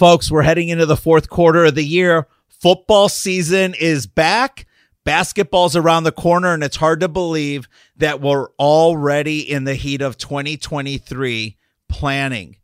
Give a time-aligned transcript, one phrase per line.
[0.00, 2.26] Folks, we're heading into the fourth quarter of the year.
[2.48, 4.66] Football season is back.
[5.04, 7.68] Basketball's around the corner, and it's hard to believe
[7.98, 11.58] that we're already in the heat of 2023
[11.90, 12.56] planning.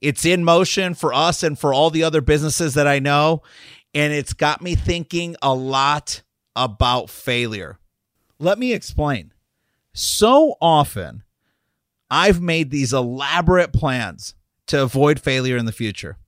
[0.00, 3.42] It's in motion for us and for all the other businesses that I know.
[3.92, 6.22] And it's got me thinking a lot
[6.54, 7.80] about failure.
[8.38, 9.32] Let me explain.
[9.94, 11.24] So often,
[12.08, 14.36] I've made these elaborate plans
[14.68, 16.18] to avoid failure in the future.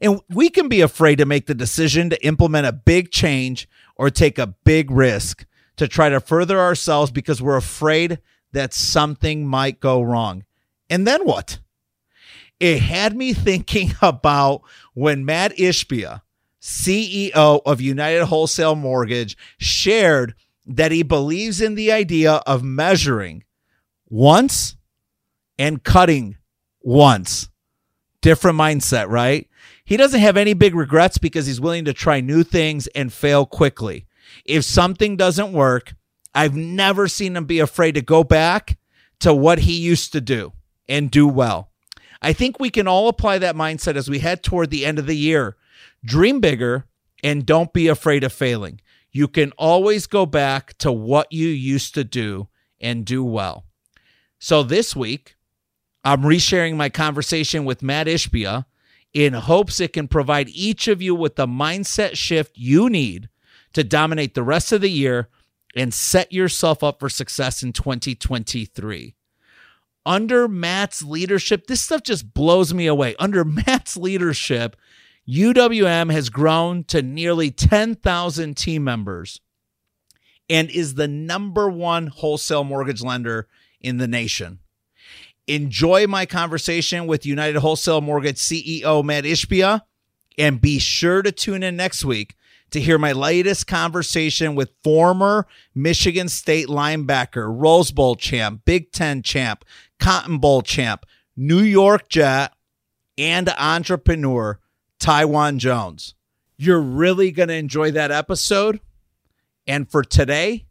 [0.00, 4.10] And we can be afraid to make the decision to implement a big change or
[4.10, 5.44] take a big risk
[5.76, 8.18] to try to further ourselves because we're afraid
[8.52, 10.44] that something might go wrong.
[10.88, 11.60] And then what?
[12.58, 14.62] It had me thinking about
[14.94, 16.22] when Mat Ishbia,
[16.60, 20.34] CEO of United Wholesale Mortgage, shared
[20.66, 23.44] that he believes in the idea of measuring
[24.08, 24.76] once
[25.58, 26.36] and cutting
[26.80, 27.48] once.
[28.20, 29.48] Different mindset, right?
[29.90, 33.44] He doesn't have any big regrets because he's willing to try new things and fail
[33.44, 34.06] quickly.
[34.44, 35.94] If something doesn't work,
[36.32, 38.78] I've never seen him be afraid to go back
[39.18, 40.52] to what he used to do
[40.88, 41.72] and do well.
[42.22, 45.08] I think we can all apply that mindset as we head toward the end of
[45.08, 45.56] the year.
[46.04, 46.86] Dream bigger
[47.24, 48.80] and don't be afraid of failing.
[49.10, 52.46] You can always go back to what you used to do
[52.80, 53.64] and do well.
[54.38, 55.34] So this week,
[56.04, 58.66] I'm resharing my conversation with Mat Ishbia
[59.12, 63.28] in hopes it can provide each of you with the mindset shift you need
[63.72, 65.28] to dominate the rest of the year
[65.74, 69.14] and set yourself up for success in 2023.
[70.06, 73.14] Under Mat's leadership, this stuff just blows me away.
[73.18, 74.76] Under Mat's leadership,
[75.28, 79.40] UWM has grown to nearly 10,000 team members
[80.48, 83.46] and is the number one wholesale mortgage lender
[83.80, 84.58] in the nation.
[85.50, 89.82] Enjoy my conversation with United Wholesale Mortgage CEO Mat Ishbia,
[90.38, 92.36] and be sure to tune in next week
[92.70, 99.22] to hear my latest conversation with former Michigan State linebacker, Rose Bowl champ, Big Ten
[99.22, 99.64] champ,
[99.98, 101.04] Cotton Bowl champ,
[101.36, 102.52] New York Jet,
[103.18, 104.60] and entrepreneur
[105.00, 106.14] Taiwan Jones.
[106.58, 108.78] You're really going to enjoy that episode.
[109.66, 110.66] And for today,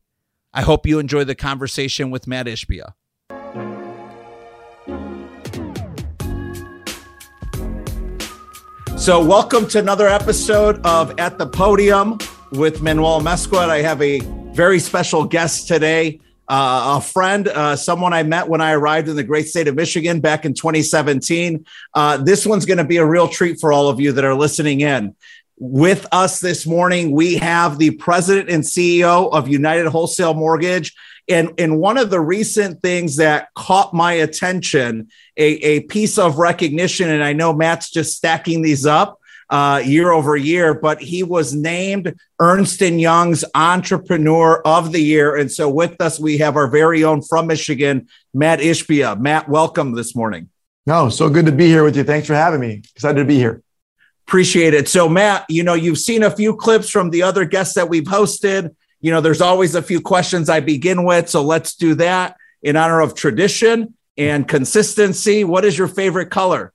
[0.54, 2.94] I hope you enjoy the conversation with Mat Ishbia.
[9.00, 12.18] So, welcome to another episode of At the Podium
[12.52, 13.70] with Manuel Amezcua.
[13.70, 14.20] I have a
[14.54, 19.16] very special guest today, uh, a friend, uh, someone I met when I arrived in
[19.16, 21.66] the great state of Michigan back in 2017.
[21.94, 24.36] Uh, this one's going to be a real treat for all of you that are
[24.36, 25.16] listening in.
[25.58, 30.94] With us this morning, we have the president and CEO of United Wholesale Mortgage.
[31.30, 36.40] And, and one of the recent things that caught my attention, a, a piece of
[36.40, 39.20] recognition, and I know Mat's just stacking these up
[39.50, 45.36] uh, year over year, but he was named Ernst and Young's Entrepreneur of the Year.
[45.36, 49.20] And so with us, we have our very own from Michigan, Mat Ishbia.
[49.20, 50.50] Mat, welcome this morning.
[50.86, 52.04] No, so good to be here with you.
[52.04, 52.82] Thanks for having me.
[52.96, 53.62] Excited to be here.
[54.28, 54.88] Appreciate it.
[54.88, 58.04] So, Mat, you know, you've seen a few clips from the other guests that we've
[58.04, 61.30] hosted you know, there's always a few questions I begin with.
[61.30, 65.44] So let's do that in honor of tradition and consistency.
[65.44, 66.74] What is your favorite color?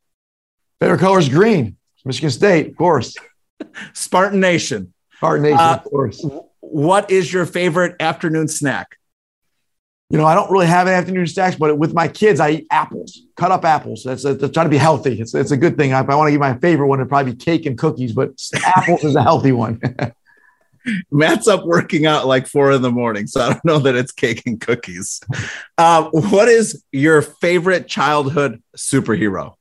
[0.81, 1.77] Favorite color is green.
[2.05, 3.17] Michigan State, of course.
[3.93, 4.93] Spartan Nation.
[5.17, 6.25] Spartan Nation, uh, of course.
[6.61, 8.97] What is your favorite afternoon snack?
[10.11, 12.67] You know, I don't really have an afternoon snacks, but with my kids, I eat
[12.71, 14.03] apples, cut up apples.
[14.05, 15.21] That's, that's trying to be healthy.
[15.21, 15.91] It's, it's a good thing.
[15.91, 18.31] If I want to eat my favorite one, it'd probably be cake and cookies, but
[18.65, 19.81] apples is a healthy one.
[21.11, 24.13] Mat's up working out like four in the morning, so I don't know that it's
[24.13, 25.21] cake and cookies.
[25.79, 29.55] Uh, what is your favorite childhood superhero?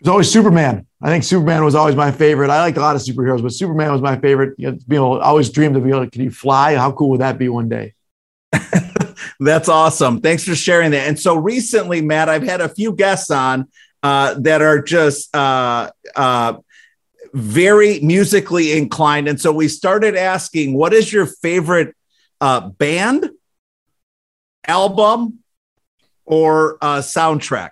[0.00, 0.86] It's always Superman.
[1.02, 2.50] I think Superman was always my favorite.
[2.50, 4.54] I liked a lot of superheroes, but Superman was my favorite.
[4.58, 6.74] You know, being able, I always dreamed of being able to, can you fly?
[6.74, 7.94] How cool would that be one day?
[9.40, 10.20] That's awesome.
[10.20, 11.06] Thanks for sharing that.
[11.06, 13.68] And so recently, Mat, I've had a few guests on
[14.02, 16.54] uh, that are just uh, uh,
[17.32, 19.28] very musically inclined.
[19.28, 21.94] And so we started asking, what is your favorite
[22.40, 23.30] uh, band,
[24.66, 25.40] album,
[26.24, 27.70] or uh, soundtrack?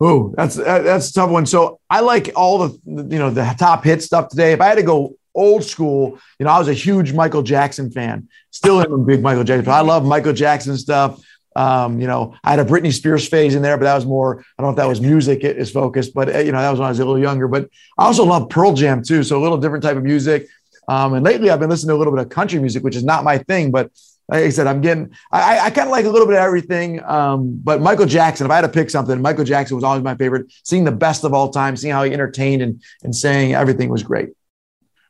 [0.00, 1.44] Oh, that's that's a tough one.
[1.46, 4.52] So I like all the you know the top hit stuff today.
[4.52, 7.90] If I had to go old school, you know, I was a huge Michael Jackson
[7.90, 8.28] fan.
[8.50, 9.64] Still am a big Michael Jackson.
[9.64, 9.74] Fan.
[9.74, 11.20] I love Michael Jackson stuff.
[11.58, 14.44] Um, you know, I had a Britney Spears phase in there, but that was more,
[14.56, 16.78] I don't know if that was music is focused, but uh, you know, that was
[16.78, 17.48] when I was a little younger.
[17.48, 17.68] But
[17.98, 19.24] I also love Pearl Jam too.
[19.24, 20.46] So a little different type of music.
[20.86, 23.04] Um, and lately I've been listening to a little bit of country music, which is
[23.04, 23.90] not my thing, but
[24.28, 27.02] like I said, I'm getting, I, I kind of like a little bit of everything.
[27.02, 30.14] Um, but Michael Jackson, if I had to pick something, Michael Jackson was always my
[30.14, 30.52] favorite.
[30.64, 34.02] Seeing the best of all time, seeing how he entertained and, and saying everything was
[34.02, 34.28] great.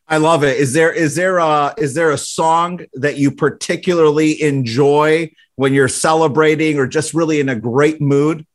[0.09, 0.57] I love it.
[0.57, 5.89] Is there is there a is there a song that you particularly enjoy when you're
[5.89, 8.47] celebrating or just really in a great mood?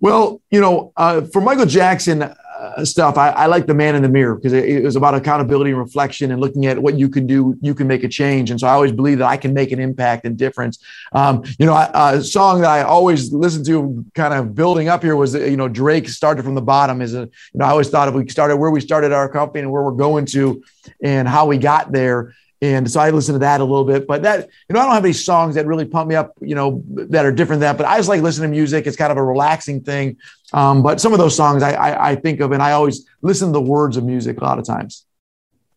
[0.00, 4.02] Well, you know, uh, for Michael Jackson, uh, stuff, I, I, like the man in
[4.02, 7.08] the mirror because it, it, was about accountability and reflection and looking at what you
[7.08, 7.56] can do.
[7.60, 9.80] You can make a change, and so I always believe that I can make an
[9.80, 10.78] impact and difference.
[11.12, 15.16] Um, you know, a, song that I always listen to, kind of building up here,
[15.16, 17.02] was you know Drake started from the bottom.
[17.02, 19.62] Is a you know I always thought if we started where we started our company
[19.62, 20.62] and where we're going to,
[21.02, 22.32] and how we got there
[22.62, 24.94] and so I listen to that a little bit, but that, you know, I don't
[24.94, 27.76] have any songs that really pump me up, you know, that are different than that,
[27.76, 28.86] but I just like listening to music.
[28.86, 30.16] It's kind of a relaxing thing.
[30.52, 33.48] Um, but some of those songs I, I, I think of, and I always listen
[33.48, 35.04] to the words of music a lot of times.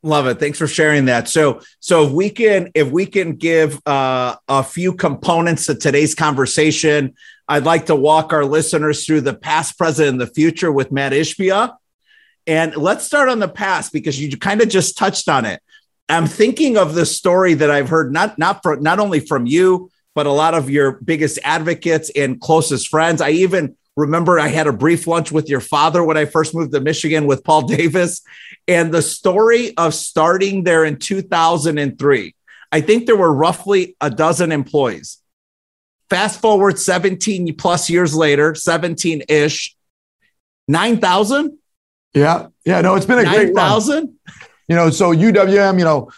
[0.03, 0.39] Love it.
[0.39, 1.27] Thanks for sharing that.
[1.27, 6.13] So, so if we can, if we can give uh, a few components to today's
[6.13, 7.15] conversation,
[7.47, 11.13] I'd like to walk our listeners through the past, present, and the future with Mat
[11.13, 11.75] Ishbia.
[12.45, 15.63] And let's start on the past because you kind of just touched on it.
[16.07, 19.89] I'm thinking of the story that I've heard not not from not only from you,
[20.13, 23.21] but a lot of your biggest advocates and closest friends.
[23.21, 26.73] I even remember I had a brief lunch with your father when I first moved
[26.73, 28.21] to Michigan with Paul Davis,
[28.67, 32.35] and the story of starting there in 2003.
[32.71, 35.19] I think there were roughly a dozen employees.
[36.09, 39.75] Fast forward 17 plus years later, 17 ish,
[40.67, 41.57] 9,000?
[42.13, 42.47] Yeah.
[42.63, 42.81] Yeah.
[42.81, 44.15] No, it's been a 9, great 9,000?
[44.67, 46.11] You know, so UWM, you know,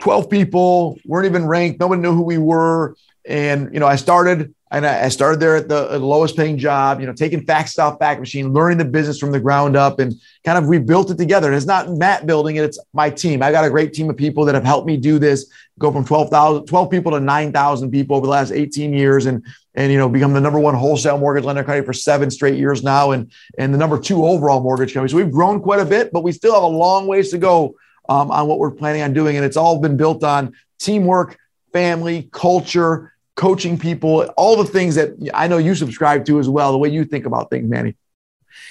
[0.00, 1.80] 12 people weren't even ranked.
[1.80, 2.96] Nobody knew who we were.
[3.26, 7.06] And, you know, I started and I started there at the, lowest paying job, you
[7.06, 10.66] know, taking FactStop fact machine, learning the business from the ground up and kind of
[10.66, 11.46] we built it together.
[11.46, 13.42] And it's not Mat building it, it's my team.
[13.42, 15.48] I got a great team of people that have helped me do this,
[15.78, 19.44] go from 12,000, 12 people to 9,000 people over the last 18 years and,
[19.74, 22.82] and, you know, become the number one wholesale mortgage lender company for seven straight years
[22.82, 25.10] now and, and the number two overall mortgage company.
[25.10, 27.74] So we've grown quite a bit, but we still have a long ways to go
[28.08, 29.36] um, on what we're planning on doing.
[29.36, 31.38] And it's all been built on teamwork,
[31.72, 36.70] family, culture, coaching people, all the things that I know you subscribe to as well,
[36.70, 37.96] the way you think about things, Manny.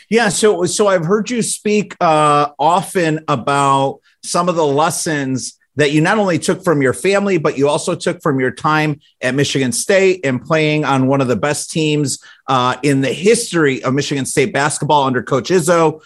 [0.10, 5.92] Yeah, so so I've heard you speak uh, often about some of the lessons that
[5.92, 9.36] you not only took from your family, but you also took from your time at
[9.36, 13.94] Michigan State and playing on one of the best teams uh, in the history of
[13.94, 16.02] Michigan State basketball under Coach Izzo.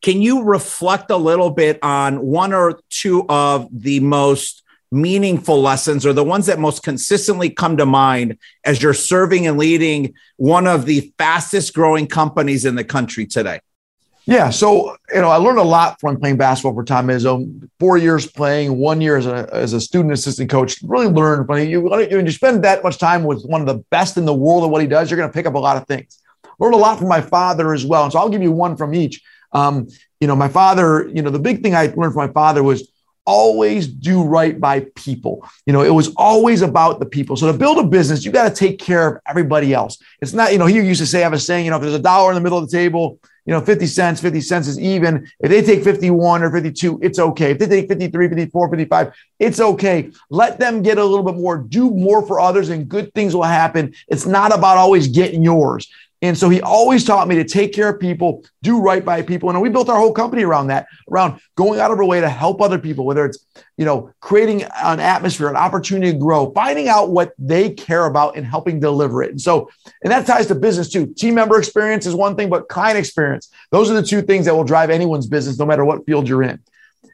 [0.00, 6.04] Can you reflect a little bit on one or two of the most meaningful lessons
[6.04, 10.66] or the ones that most consistently come to mind as you're serving and leading one
[10.66, 13.60] of the fastest growing companies in the country today?
[14.24, 17.68] Yeah, so you know, I learned a lot from playing basketball for Tom Izzo.
[17.80, 20.80] Four years playing, one year as a as a student assistant coach.
[20.82, 24.16] Really learned when you when you spend that much time with one of the best
[24.16, 25.86] in the world at what he does, you're going to pick up a lot of
[25.88, 26.20] things.
[26.60, 28.94] Learned a lot from my father as well, and so I'll give you one from
[28.94, 29.20] each.
[29.52, 29.88] Um,
[30.20, 31.08] you know, my father.
[31.12, 32.92] You know, the big thing I learned from my father was
[33.24, 35.48] always do right by people.
[35.66, 37.36] You know, it was always about the people.
[37.36, 39.98] So to build a business, you got to take care of everybody else.
[40.20, 41.82] It's not, you know, he used to say, I have a saying, you know, if
[41.82, 44.68] there's a dollar in the middle of the table, you know, 50 cents, 50 cents
[44.68, 45.28] is even.
[45.40, 47.50] If they take 51 or 52, it's okay.
[47.52, 50.10] If they take 53, 54, 55, it's okay.
[50.30, 53.42] Let them get a little bit more, do more for others, and good things will
[53.42, 53.94] happen.
[54.08, 55.88] It's not about always getting yours.
[56.22, 59.50] And so he always taught me to take care of people, do right by people.
[59.50, 62.28] And we built our whole company around that, around going out of our way to
[62.28, 63.44] help other people, whether it's,
[63.76, 68.36] you know, creating an atmosphere, an opportunity to grow, finding out what they care about
[68.36, 69.30] and helping deliver it.
[69.30, 69.68] And so,
[70.04, 71.12] and that ties to business too.
[71.12, 74.54] Team member experience is one thing, but client experience, those are the two things that
[74.54, 76.60] will drive anyone's business, no matter what field you're in.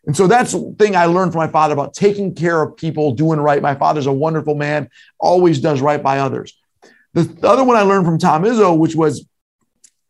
[0.06, 3.12] And so that's the thing I learned from my father about taking care of people,
[3.12, 3.61] doing right.
[3.62, 6.57] My father's a wonderful man, always does right by others.
[7.26, 9.26] The other one I learned from Tom Izzo, which was,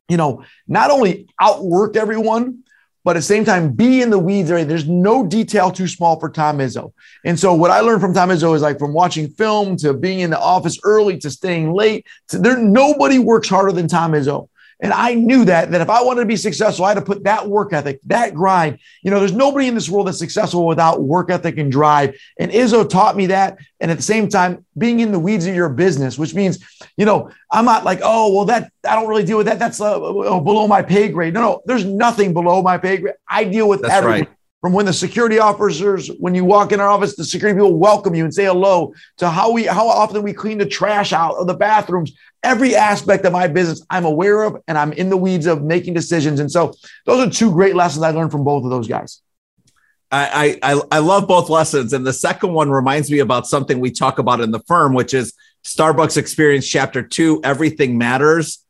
[0.08, 2.64] you know, not only outwork everyone,
[3.04, 4.48] but at the same time be in the weeds.
[4.48, 6.92] There's no detail too small for Tom Izzo.
[7.24, 10.20] And so what I learned from Tom Izzo is like from watching film to being
[10.20, 12.06] in the office early to staying late.
[12.28, 14.48] To, there, nobody works harder than Tom Izzo.
[14.80, 17.24] And I knew that, that if I wanted to be successful, I had to put
[17.24, 18.78] that work ethic, that grind.
[19.02, 22.16] You know, there's nobody in this world that's successful without work ethic and drive.
[22.38, 23.58] And Izzo taught me that.
[23.80, 26.64] And at the same time, being in the weeds of your business, which means,
[26.96, 29.58] you know, I'm not like, oh, well, that I don't really deal with that.
[29.58, 31.34] That's uh, below my pay grade.
[31.34, 33.14] No, no, there's nothing below my pay grade.
[33.28, 34.26] I deal with that's everything.
[34.26, 37.76] Right from when the security officers, when you walk in our office, the security people
[37.78, 41.36] welcome you and say hello, to how we how often we clean the trash out
[41.36, 42.12] of the bathrooms.
[42.42, 45.94] Every aspect of my business I'm aware of, and I'm in the weeds of making
[45.94, 46.40] decisions.
[46.40, 46.74] And so
[47.06, 49.22] those are two great lessons I learned from both of those guys.
[50.10, 53.90] I, I I love both lessons, and the second one reminds me about something we
[53.90, 55.34] talk about in the firm, which is
[55.64, 57.40] Starbucks Experience Chapter Two.
[57.44, 58.64] Everything matters.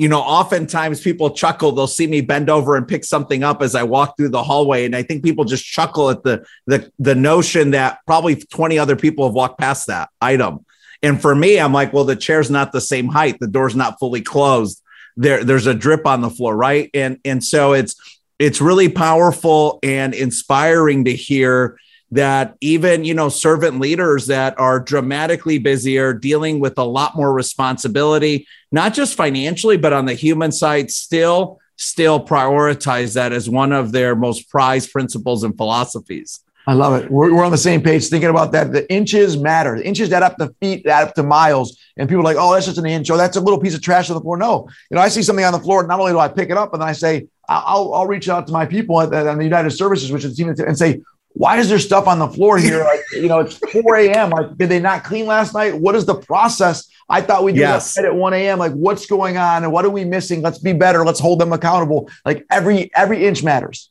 [0.00, 1.72] You know, oftentimes people chuckle.
[1.72, 4.86] They'll see me bend over and pick something up as I walk through the hallway,
[4.86, 8.96] and I think people just chuckle at the the the notion that probably twenty other
[8.96, 10.64] people have walked past that item.
[11.02, 13.36] And for me, I'm like, well, the chair's not the same height.
[13.40, 14.82] The door's not fully closed.
[15.18, 16.88] There, there's a drip on the floor, right?
[16.94, 17.94] And and so it's
[18.38, 21.76] it's really powerful and inspiring to hear
[22.12, 27.32] that even you know servant leaders that are dramatically busier dealing with a lot more
[27.32, 33.72] responsibility not just financially but on the human side still still prioritize that as one
[33.72, 37.10] of their most prized principles and philosophies I love it.
[37.10, 38.70] We're, we're on the same page thinking about that.
[38.72, 39.78] The inches matter.
[39.78, 41.78] The inches add up to feet, add up to miles.
[41.96, 43.10] And people are like, oh, that's just an inch.
[43.10, 44.36] Oh, that's a little piece of trash on the floor.
[44.36, 44.68] No.
[44.90, 45.86] You know, I see something on the floor.
[45.86, 48.46] Not only do I pick it up, and then I say, I'll, I'll reach out
[48.46, 51.00] to my people at, at the United Services, which is the team, and say,
[51.32, 52.84] why is there stuff on the floor here?
[52.84, 54.30] Like, you know, it's 4 a.m.
[54.30, 55.76] Like, did they not clean last night?
[55.76, 56.88] What is the process?
[57.08, 57.96] I thought we do yes.
[57.98, 58.58] at 1 a.m.
[58.58, 60.42] Like, what's going on and what are we missing?
[60.42, 61.04] Let's be better.
[61.04, 62.10] Let's hold them accountable.
[62.24, 63.90] Like every every inch matters.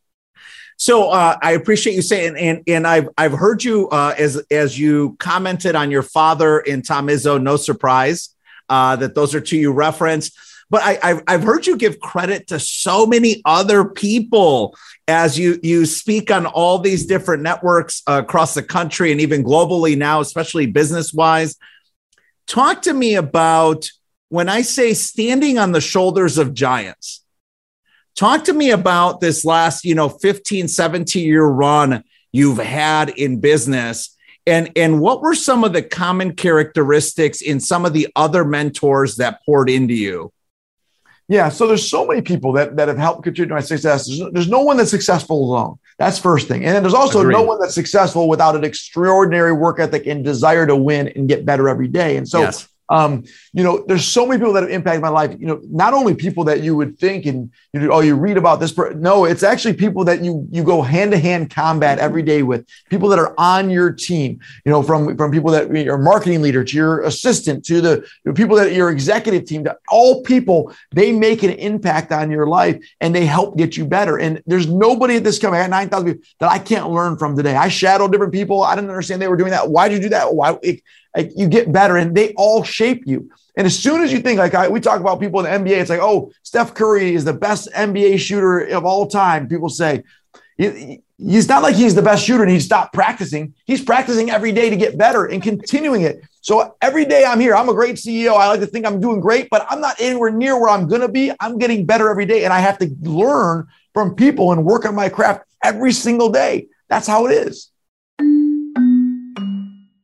[0.78, 4.80] So uh, I appreciate you saying, and and I've I've heard you uh, as as
[4.80, 7.42] you commented on your father and Tom Izzo.
[7.42, 8.30] No surprise
[8.70, 10.32] uh, that those are two you reference
[10.70, 14.76] but I, I've, I've heard you give credit to so many other people
[15.08, 19.44] as you you speak on all these different networks uh, across the country and even
[19.44, 21.56] globally now, especially business wise.
[22.48, 23.90] Talk to me about
[24.30, 27.24] when I say standing on the shoulders of giants.
[28.16, 33.40] Talk to me about this last, you know, 15, 17 year run you've had in
[33.40, 38.44] business and and what were some of the common characteristics in some of the other
[38.44, 40.32] mentors that poured into you
[41.30, 44.08] yeah, so there's so many people that, that have helped contribute to my success.
[44.08, 45.78] There's, there's no one that's successful alone.
[46.00, 46.66] That's first thing.
[46.66, 47.34] And then there's also Agreed.
[47.34, 51.46] no one that's successful without an extraordinary work ethic and desire to win and get
[51.46, 52.18] better every day.
[52.18, 52.68] And so yes.
[52.90, 55.36] Um, you know, there's so many people that have impacted my life.
[55.40, 58.38] You know, not only people that you would think and you know, oh, you read
[58.38, 58.72] about this.
[58.72, 58.94] Per-.
[58.94, 62.66] No, it's actually people that you you go hand to hand combat every day with.
[62.90, 64.40] People that are on your team.
[64.66, 68.56] You know, from from people that your marketing leader to your assistant to the people
[68.58, 69.64] that your executive team.
[69.66, 73.86] To all people, they make an impact on your life and they help get you
[73.86, 74.18] better.
[74.18, 75.60] And there's nobody at this company.
[75.60, 77.56] I got nine thousand people that I can't learn from today.
[77.56, 78.64] I shadowed different people.
[78.64, 79.70] I didn't understand they were doing that.
[79.70, 80.34] Why did you do that?
[80.34, 80.58] Why?
[80.64, 80.82] It,
[81.20, 83.30] like you get better and they all shape you.
[83.58, 85.82] And as soon as you think, like I, we talk about people in the NBA,
[85.82, 89.50] it's like, oh, Steph Curry is the best NBA shooter of all time.
[89.50, 90.04] People say,
[90.58, 93.54] he's not like he's the best shooter and he stopped practicing.
[93.66, 96.24] He's practicing every day to get better and continuing it.
[96.40, 97.54] So every day I'm here.
[97.54, 98.38] I'm a great CEO.
[98.38, 101.02] I like to think I'm doing great, but I'm not anywhere near where I'm going
[101.02, 101.34] to be.
[101.42, 102.46] I'm getting better every day.
[102.46, 106.68] And I have to learn from people and work on my craft every single day.
[106.88, 107.72] That's how it is.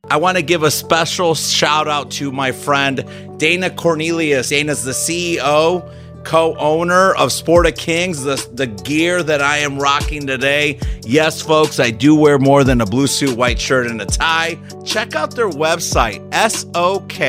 [0.09, 3.03] I want to give a special shout out to my friend
[3.37, 4.49] Dana Cornelius.
[4.49, 5.91] Dana's the CEO,
[6.23, 10.79] co owner of Sport of Kings, the, the gear that I am rocking today.
[11.03, 14.59] Yes, folks, I do wear more than a blue suit, white shirt, and a tie.
[14.85, 17.19] Check out their website, sokfy.com.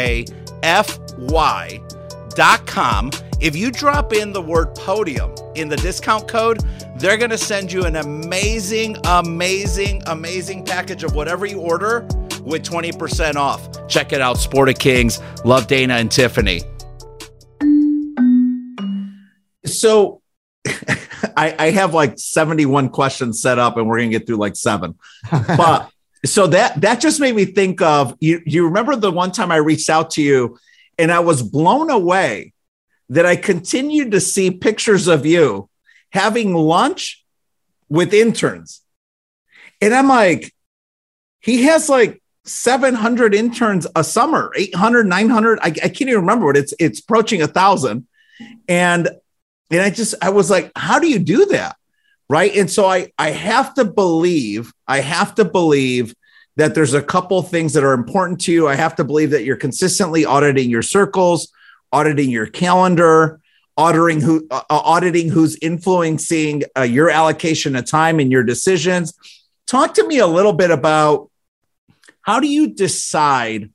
[3.39, 6.61] If you drop in the word podium in the discount code,
[6.97, 12.07] they're going to send you an amazing, amazing, amazing package of whatever you order
[12.47, 13.89] with 20% off.
[13.89, 15.21] Check it out, Sport of Kings.
[15.45, 16.63] Love Dana and Tiffany.
[19.67, 20.23] So
[21.37, 24.57] I, I have like 71 questions set up and we're going to get through like
[24.57, 24.95] seven.
[25.31, 25.91] But
[26.25, 29.57] so that that just made me think of you you remember the one time I
[29.57, 30.59] reached out to you
[30.99, 32.53] and I was blown away
[33.11, 35.69] that I continued to see pictures of you
[36.11, 37.25] having lunch
[37.89, 38.81] with interns.
[39.81, 40.53] And I'm like,
[41.41, 46.57] he has like 700 interns a summer 800 900 I, I can't even remember what
[46.57, 48.07] it's it's approaching a thousand.
[48.69, 49.09] And
[49.71, 51.77] and i just i was like how do you do that?
[52.29, 52.55] Right?
[52.55, 56.15] And so i i have to believe i have to believe
[56.57, 58.67] that there's a couple things that are important to you.
[58.67, 61.53] I have to believe that you're consistently auditing your circles
[61.93, 63.41] auditing your calendar
[63.77, 69.13] auditing who uh, auditing who's influencing uh, your allocation of time and your decisions.
[69.67, 71.31] Talk to me a little bit about
[72.27, 73.71] how do you decide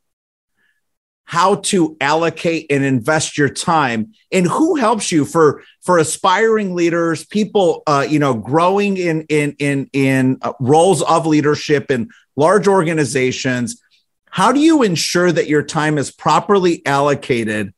[1.23, 4.11] how to allocate and invest your time?
[4.29, 9.55] And who helps you for for aspiring leaders people uh, you know growing in in
[9.57, 13.81] in in uh, roles of leadership in large organizations?
[14.29, 17.73] How do you ensure that your time is properly allocated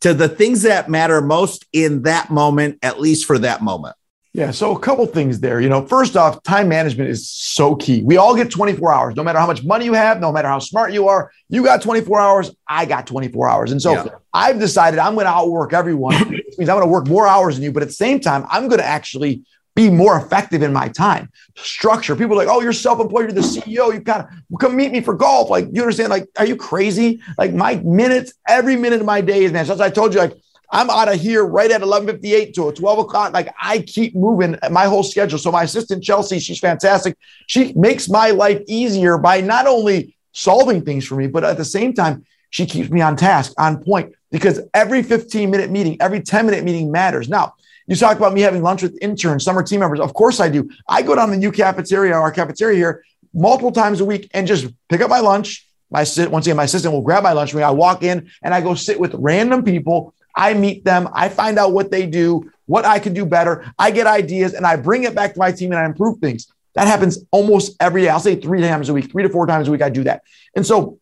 [0.00, 3.96] to the things that matter most in that moment at least for that moment
[4.34, 5.60] Yeah, so a couple things there.
[5.60, 8.02] You know, first off, time management is so key.
[8.02, 9.16] We all get 24 hours.
[9.16, 11.80] No matter how much money you have, no matter how smart you are, you got
[11.82, 13.72] 24 hours, I got 24 hours.
[13.72, 14.06] And so yeah.
[14.34, 16.14] I've decided I'm going to outwork everyone.
[16.28, 18.46] Which means I'm going to work more hours than you, but at the same time,
[18.50, 19.42] I'm going to actually
[19.74, 21.30] be more effective in my time.
[21.56, 22.16] Structure.
[22.16, 23.94] People are like, oh, you're self-employed, you're the CEO.
[23.94, 25.50] You've got to come meet me for golf.
[25.50, 26.10] Like, you understand?
[26.10, 27.22] Like, are you crazy?
[27.38, 29.64] Like my minutes, every minute of my day is man.
[29.66, 30.34] So as I told you, like
[30.70, 33.32] I'm out of here right at 11:58 to 12 o'clock.
[33.32, 35.38] Like I keep moving my whole schedule.
[35.38, 37.16] So my assistant Chelsea, she's fantastic.
[37.46, 41.64] She makes my life easier by not only solving things for me, but at the
[41.64, 44.14] same time, she keeps me on task, on point.
[44.30, 47.28] Because every 15 minute meeting, every 10 minute meeting matters.
[47.28, 47.54] Now,
[47.86, 50.00] you talk about me having lunch with interns, summer team members.
[50.00, 50.68] Of course I do.
[50.86, 54.66] I go down the new cafeteria, our cafeteria here, multiple times a week and just
[54.90, 55.66] pick up my lunch.
[55.90, 57.62] My once again, my assistant will grab my lunch for me.
[57.62, 61.58] I walk in and I go sit with random people I meet them, I find
[61.58, 63.72] out what they do, what I can do better.
[63.78, 66.46] I get ideas and I bring it back to my team and I improve things.
[66.74, 68.08] That happens almost every day.
[68.08, 69.82] I'll say three times a week, three to four times a week.
[69.82, 70.22] I do that.
[70.54, 70.98] And so,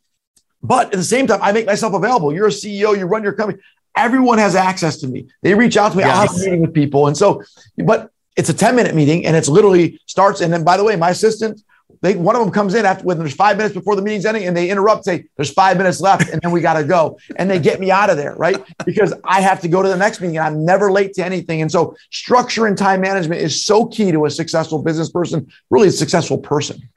[0.62, 2.32] but at the same time, I make myself available.
[2.32, 3.62] You're a CEO, you run your company.
[3.96, 5.28] Everyone has access to me.
[5.42, 6.04] They reach out to me.
[6.04, 6.16] Yes.
[6.16, 7.06] I'll have a meeting with people.
[7.08, 7.42] And so,
[7.76, 10.40] but it's a 10 minute meeting and it's literally starts.
[10.40, 11.62] And then by the way, my assistant
[12.02, 14.44] they one of them comes in after when there's five minutes before the meeting's ending
[14.44, 17.18] and they interrupt, say, there's five minutes left, and then we gotta go.
[17.36, 18.56] And they get me out of there, right?
[18.84, 21.62] Because I have to go to the next meeting and I'm never late to anything.
[21.62, 25.88] And so structure and time management is so key to a successful business person, really
[25.88, 26.88] a successful person.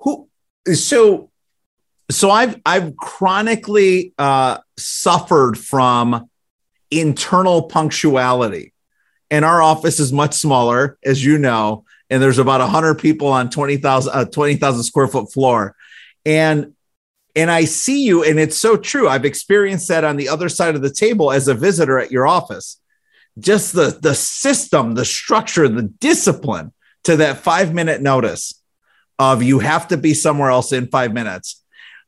[0.00, 0.28] Who
[0.72, 1.30] so
[2.10, 6.28] so I've I've chronically uh suffered from
[6.90, 8.72] internal punctuality.
[9.28, 13.50] And our office is much smaller, as you know and there's about 100 people on
[13.50, 15.74] 20,000 uh, 20,000 square foot floor.
[16.24, 16.74] And
[17.34, 19.08] and I see you and it's so true.
[19.08, 22.26] I've experienced that on the other side of the table as a visitor at your
[22.26, 22.80] office.
[23.38, 26.72] Just the the system the structure the discipline
[27.04, 28.60] to that 5 minute notice
[29.18, 31.62] of you have to be somewhere else in 5 minutes.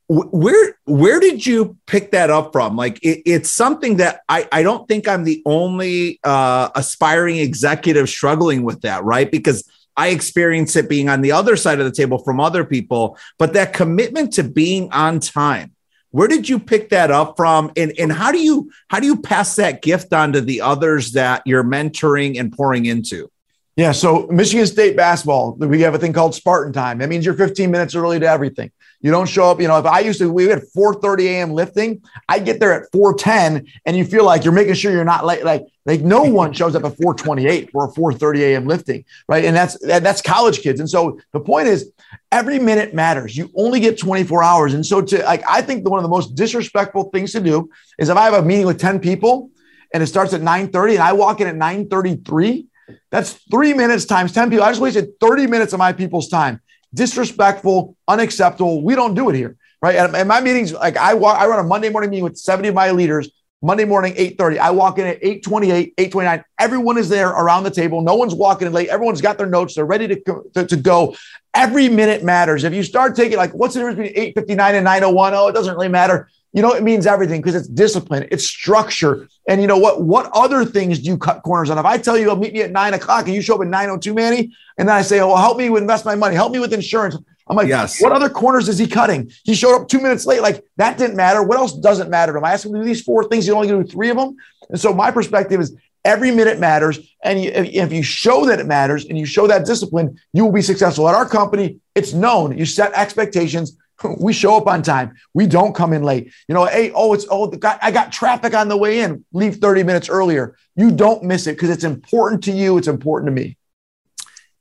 [0.09, 2.76] Where where did you pick that up from?
[2.76, 8.09] Like it, it's something that I, I don't think i'm the only uh, aspiring executive
[8.09, 9.31] struggling with that right?
[9.31, 13.19] Because I experience it being on the other side of the table from other people,
[13.37, 15.75] but that commitment to being on time.
[16.11, 17.73] Where did you pick that up from?
[17.76, 21.13] And, and how do you how do you pass that gift on to the others
[21.13, 23.28] that you're mentoring and pouring into?
[23.76, 26.99] Yeah, so Michigan State basketball, we have a thing called Spartan time.
[26.99, 28.73] That means you're 15 minutes early to everything.
[29.00, 29.61] You don't show up.
[29.61, 31.50] You know, if I used to, we had 4:30 a.m.
[31.52, 32.02] lifting.
[32.28, 35.45] I get there at 4:10, and you feel like you're making sure you're not late.
[35.45, 38.67] Like, like no one shows up at 4:28 for a 4:30 a.m.
[38.67, 39.45] lifting, right?
[39.45, 40.79] And that's that's college kids.
[40.81, 41.91] And so the point is,
[42.31, 43.37] every minute matters.
[43.37, 44.75] You only get 24 hours.
[44.75, 48.09] And so to like, I think one of the most disrespectful things to do is
[48.09, 49.51] if I have a meeting with 10 people
[49.93, 52.67] and it starts at 9:30 and I walk in at 9:33.
[53.11, 54.65] That's three minutes times 10 people.
[54.65, 56.61] I just wasted 30 minutes of my people's time
[56.95, 58.83] disrespectful, unacceptable.
[58.83, 59.97] We don't do it here, right?
[59.97, 62.75] And, my meetings, like I walk, I run a Monday morning meeting with 70 of
[62.75, 63.31] my leaders.
[63.60, 64.58] Monday morning, 8:30.
[64.58, 66.44] I walk in at 8:28, 8:29.
[66.60, 68.02] Everyone is there around the table.
[68.02, 68.88] No one's walking in late.
[68.88, 69.75] Everyone's got their notes.
[69.75, 71.16] They're ready to, to, to go.
[71.54, 72.62] Every minute matters.
[72.62, 75.32] If you start taking like, what's the difference between 8:59 and 9:01?
[75.32, 76.28] Oh, it doesn't really matter.
[76.52, 79.28] You know, it means everything because it's discipline, it's structure.
[79.49, 80.02] And you know what?
[80.02, 81.78] What other things do you cut corners on?
[81.78, 83.66] If I tell you, I'll meet me at nine o'clock and you show up at
[83.66, 86.52] 9:02, Manny, and then I say, Oh, well, help me with invest my money, help
[86.52, 87.16] me with insurance.
[87.49, 88.00] I'm like, yes.
[88.02, 89.30] what other corners is he cutting?
[89.45, 90.43] He showed up two minutes late.
[90.43, 91.43] Like that didn't matter.
[91.43, 92.45] What else doesn't matter to him?
[92.45, 93.47] I asked him to do these four things.
[93.47, 94.37] He's only going to do three of them.
[94.69, 96.99] And so my perspective is every minute matters.
[97.23, 100.45] And you, if, if you show that it matters and you show that discipline, you
[100.45, 101.08] will be successful.
[101.08, 102.56] At our company, it's known.
[102.56, 103.76] You set expectations.
[104.21, 105.17] We show up on time.
[105.34, 106.32] We don't come in late.
[106.47, 109.25] You know, hey, oh, it's oh, I got traffic on the way in.
[109.32, 110.56] Leave 30 minutes earlier.
[110.76, 112.78] You don't miss it because it's important to you.
[112.78, 113.56] It's important to me.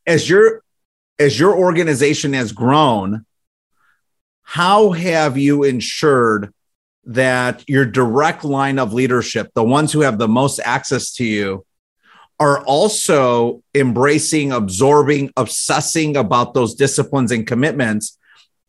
[0.08, 0.64] As you're
[1.20, 3.26] as your organization has grown,
[4.44, 6.54] how have you ensured
[7.06, 11.66] that your direct line of leadership, the ones who have the most access to you,
[12.40, 18.18] are also embracing, absorbing, obsessing about those disciplines and commitments?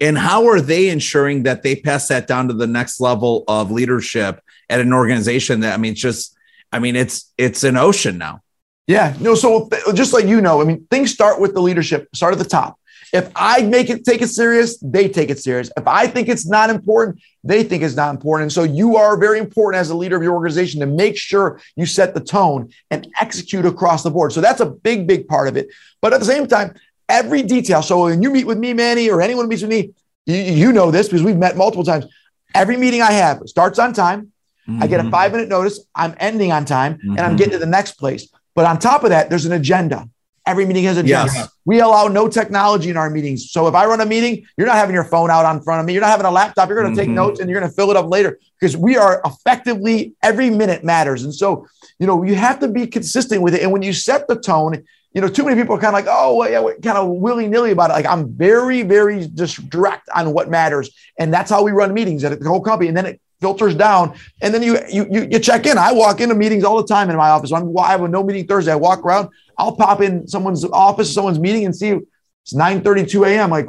[0.00, 3.70] And how are they ensuring that they pass that down to the next level of
[3.70, 6.37] leadership at an organization that I mean, just
[6.72, 8.42] I mean, it's it's an ocean now.
[8.88, 9.35] Yeah, no.
[9.35, 12.09] So just like you know, I mean, things start with the leadership.
[12.14, 12.81] Start at the top.
[13.12, 15.70] If I make it take it serious, they take it serious.
[15.77, 18.44] If I think it's not important, they think it's not important.
[18.44, 21.61] And so you are very important as a leader of your organization to make sure
[21.77, 24.33] you set the tone and execute across the board.
[24.33, 25.68] So that's a big, big part of it.
[26.01, 26.74] But at the same time,
[27.09, 27.83] every detail.
[27.83, 29.92] So when you meet with me, Manny, or anyone meets with me,
[30.27, 32.07] you, you know this because we've met multiple times.
[32.55, 34.33] Every meeting I have starts on time.
[34.66, 34.83] Mm-hmm.
[34.83, 35.12] I get a mm-hmm.
[35.12, 35.81] five minute notice.
[35.94, 37.11] I'm ending on time mm-hmm.
[37.11, 37.37] and I'm mm-hmm.
[37.37, 38.29] getting to the next place.
[38.59, 40.09] But on top of that, there's an agenda.
[40.44, 41.33] Every meeting has a agenda.
[41.33, 41.49] Yes.
[41.64, 43.53] We allow no technology in our meetings.
[43.53, 45.87] So if I run a meeting, you're not having your phone out on front of
[45.87, 45.92] me.
[45.92, 46.68] You're not having a laptop.
[46.68, 47.11] You're going to mm-hmm.
[47.11, 50.51] take notes and you're going to fill it up later because we are effectively every
[50.51, 51.23] minute matters.
[51.23, 51.68] And so,
[52.01, 53.62] you know, you have to be consistent with it.
[53.62, 56.07] And when you set the tone, you know, too many people are kind of like,
[56.09, 57.92] oh, well, yeah, kind of willy nilly about it.
[57.92, 62.25] Like I'm very, very just direct on what matters, and that's how we run meetings
[62.25, 62.88] at the whole company.
[62.88, 65.79] And then it filters down, and then you you you, you check in.
[65.79, 67.53] I walk into meetings all the time in my office.
[67.53, 68.72] I'm, I have a no meeting Thursday.
[68.72, 69.29] I walk around.
[69.57, 71.98] I'll pop in someone's office, someone's meeting, and see
[72.42, 73.51] it's 9:32 a.m.
[73.51, 73.66] Like,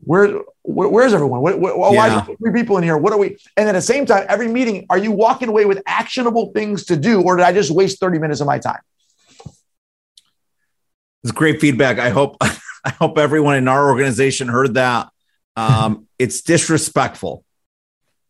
[0.00, 1.40] where, where where's everyone?
[1.40, 2.24] What, what, yeah.
[2.26, 2.96] Why three people in here?
[2.96, 3.36] What are we?
[3.56, 6.96] And at the same time, every meeting, are you walking away with actionable things to
[6.96, 8.80] do, or did I just waste 30 minutes of my time?
[11.22, 11.98] It's great feedback.
[11.98, 12.36] I hope
[12.84, 15.08] I hope everyone in our organization heard that.
[15.56, 17.44] Um, it's disrespectful.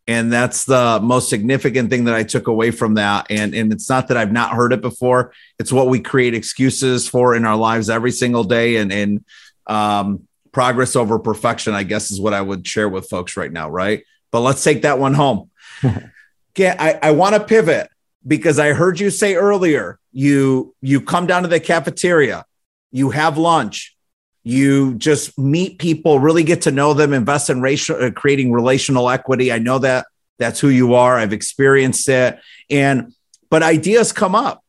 [0.07, 3.27] And that's the most significant thing that I took away from that.
[3.29, 5.33] And, and it's not that I've not heard it before.
[5.59, 8.77] It's what we create excuses for in our lives every single day.
[8.77, 9.25] And, and
[9.67, 13.69] um, progress over perfection, I guess, is what I would share with folks right now.
[13.69, 14.03] Right.
[14.31, 15.51] But let's take that one home.
[15.85, 16.75] okay.
[16.77, 17.89] I, I want to pivot
[18.25, 22.45] because I heard you say earlier, you, you come down to the cafeteria
[22.91, 23.95] you have lunch,
[24.43, 29.09] you just meet people, really get to know them, invest in racial, uh, creating relational
[29.09, 29.51] equity.
[29.51, 30.07] I know that
[30.39, 31.17] that's who you are.
[31.17, 32.39] I've experienced it.
[32.69, 33.13] And,
[33.49, 34.63] but ideas come up.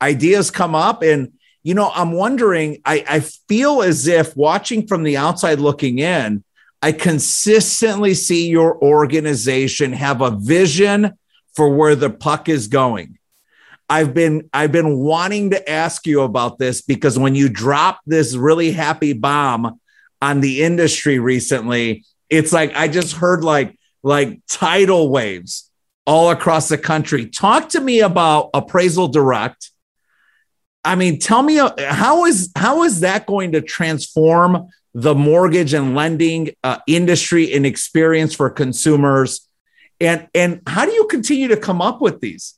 [0.00, 1.02] Ideas come up.
[1.02, 1.32] And,
[1.64, 6.44] you know, I'm wondering, I, I feel as if watching from the outside looking in,
[6.80, 11.18] I consistently see your organization have a vision
[11.56, 13.17] for where the puck is going.
[13.88, 18.36] I've been I've been wanting to ask you about this because when you dropped this
[18.36, 19.80] really happy bomb
[20.20, 25.70] on the industry recently, it's like I just heard like like tidal waves
[26.06, 27.26] all across the country.
[27.26, 29.70] Talk to me about Appraisal Direct.
[30.84, 35.94] I mean, tell me how is how is that going to transform the mortgage and
[35.94, 39.48] lending uh, industry and experience for consumers?
[39.98, 42.57] And and how do you continue to come up with these?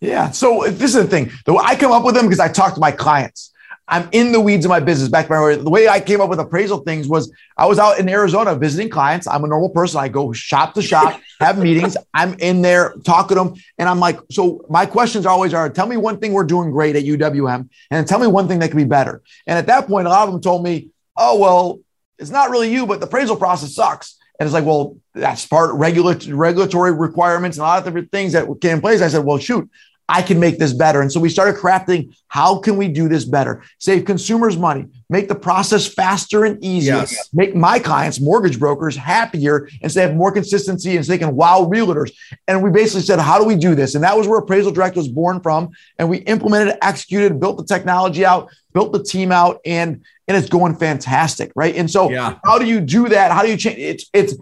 [0.00, 0.30] Yeah.
[0.30, 1.30] So uh, this is the thing.
[1.44, 3.52] Though I come up with them because I talk to my clients.
[3.90, 5.08] I'm in the weeds of my business.
[5.08, 8.06] Back when the way I came up with appraisal things was I was out in
[8.06, 9.26] Arizona visiting clients.
[9.26, 9.98] I'm a normal person.
[9.98, 11.96] I go shop to shop, have meetings.
[12.12, 15.86] I'm in there talking to them, and I'm like, so my questions always are: Tell
[15.86, 18.76] me one thing we're doing great at UWM, and tell me one thing that could
[18.76, 19.22] be better.
[19.46, 21.80] And at that point, a lot of them told me, oh well,
[22.18, 24.16] it's not really you, but the appraisal process sucks.
[24.38, 28.46] And it's like, well, that's part regulatory requirements and a lot of different things that
[28.60, 29.02] came in place.
[29.02, 29.68] I said, well, shoot,
[30.08, 31.02] I can make this better.
[31.02, 33.62] And so we started crafting how can we do this better?
[33.78, 37.28] Save consumers money, make the process faster and easier, yes.
[37.32, 41.18] make my clients, mortgage brokers, happier, and so they have more consistency and so they
[41.18, 42.12] can wow realtors.
[42.46, 43.94] And we basically said, how do we do this?
[43.94, 45.70] And that was where Appraisal Direct was born from.
[45.98, 50.48] And we implemented, executed, built the technology out, built the team out, and and it's
[50.48, 51.74] going fantastic, right?
[51.74, 52.38] And so, yeah.
[52.44, 53.32] how do you do that?
[53.32, 53.78] How do you change?
[53.78, 54.34] It's it's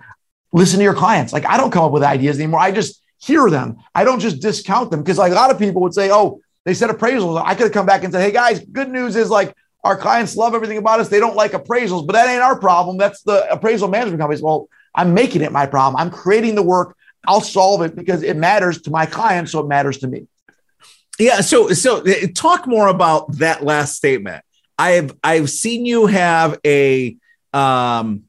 [0.52, 1.32] listen to your clients.
[1.32, 2.60] Like I don't come up with ideas anymore.
[2.60, 3.76] I just hear them.
[3.94, 6.74] I don't just discount them because like a lot of people would say, oh, they
[6.74, 7.42] said appraisals.
[7.44, 10.36] I could have come back and said, hey guys, good news is like our clients
[10.36, 11.08] love everything about us.
[11.08, 12.96] They don't like appraisals, but that ain't our problem.
[12.96, 14.42] That's the appraisal management companies.
[14.42, 16.00] Well, I'm making it my problem.
[16.00, 16.96] I'm creating the work.
[17.28, 20.26] I'll solve it because it matters to my clients, so it matters to me.
[21.18, 21.40] Yeah.
[21.40, 24.44] So so uh, talk more about that last statement.
[24.78, 27.16] I've I've seen you have a
[27.52, 28.24] um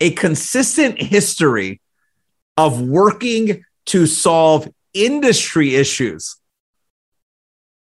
[0.00, 1.80] a consistent history
[2.56, 6.36] of working to solve industry issues.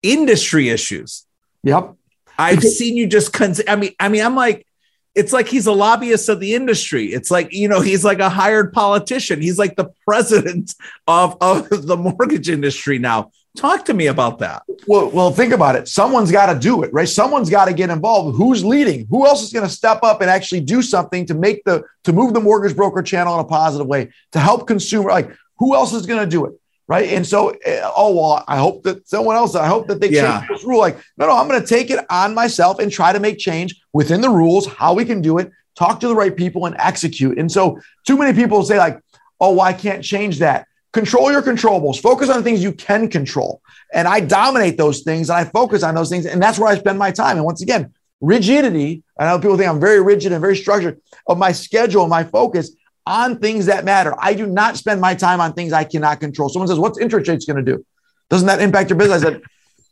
[0.02, 1.26] Industry issues.
[1.62, 1.94] Yep.
[2.38, 4.66] I've seen you just cons- I mean, I mean, I'm like,
[5.14, 7.06] it's like he's a lobbyist of the industry.
[7.06, 9.40] It's like, you know, he's like a hired politician.
[9.40, 10.74] He's like the president
[11.06, 13.30] of, of the mortgage industry now.
[13.56, 14.64] Talk to me about that.
[14.86, 15.88] Well, well, think about it.
[15.88, 17.08] Someone's got to do it, right?
[17.08, 18.36] Someone's got to get involved.
[18.36, 19.06] Who's leading?
[19.08, 22.12] Who else is going to step up and actually do something to make the to
[22.12, 25.08] move the mortgage broker channel in a positive way to help consumer?
[25.08, 26.52] Like who else is going to do it?
[26.88, 27.10] Right.
[27.10, 30.38] And so, eh, oh, well, I hope that someone else, I hope that they yeah.
[30.38, 30.78] change this rule.
[30.78, 33.74] Like, no, no, I'm going to take it on myself and try to make change
[33.92, 37.38] within the rules, how we can do it, talk to the right people and execute.
[37.38, 39.00] And so, too many people say, like,
[39.40, 40.68] oh, well, I can't change that.
[40.92, 43.60] Control your controllables, focus on things you can control.
[43.92, 46.24] And I dominate those things and I focus on those things.
[46.24, 47.36] And that's where I spend my time.
[47.36, 51.36] And once again, rigidity, I know people think I'm very rigid and very structured of
[51.36, 52.70] my schedule, and my focus
[53.06, 54.14] on things that matter.
[54.18, 56.48] I do not spend my time on things I cannot control.
[56.48, 57.84] Someone says, What's interest rates going to do?
[58.28, 59.22] Doesn't that impact your business?
[59.22, 59.42] I said,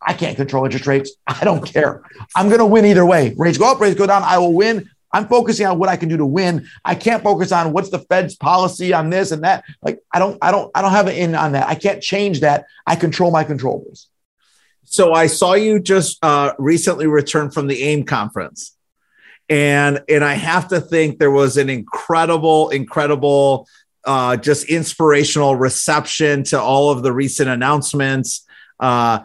[0.02, 1.12] I can't control interest rates.
[1.26, 2.02] I don't care.
[2.34, 3.34] I'm going to win either way.
[3.36, 4.22] Rates go up, rates go down.
[4.22, 4.90] I will win.
[5.12, 6.66] I'm focusing on what I can do to win.
[6.84, 9.64] I can't focus on what's the Fed's policy on this and that.
[9.80, 11.68] Like I don't, I don't, I don't have an in on that.
[11.68, 12.66] I can't change that.
[12.84, 14.06] I control my controllables.
[14.84, 18.76] So I saw you just uh, recently return from the AIM conference,
[19.48, 23.68] and and I have to think there was an incredible, incredible,
[24.04, 28.46] uh, just inspirational reception to all of the recent announcements.
[28.80, 29.20] Uh,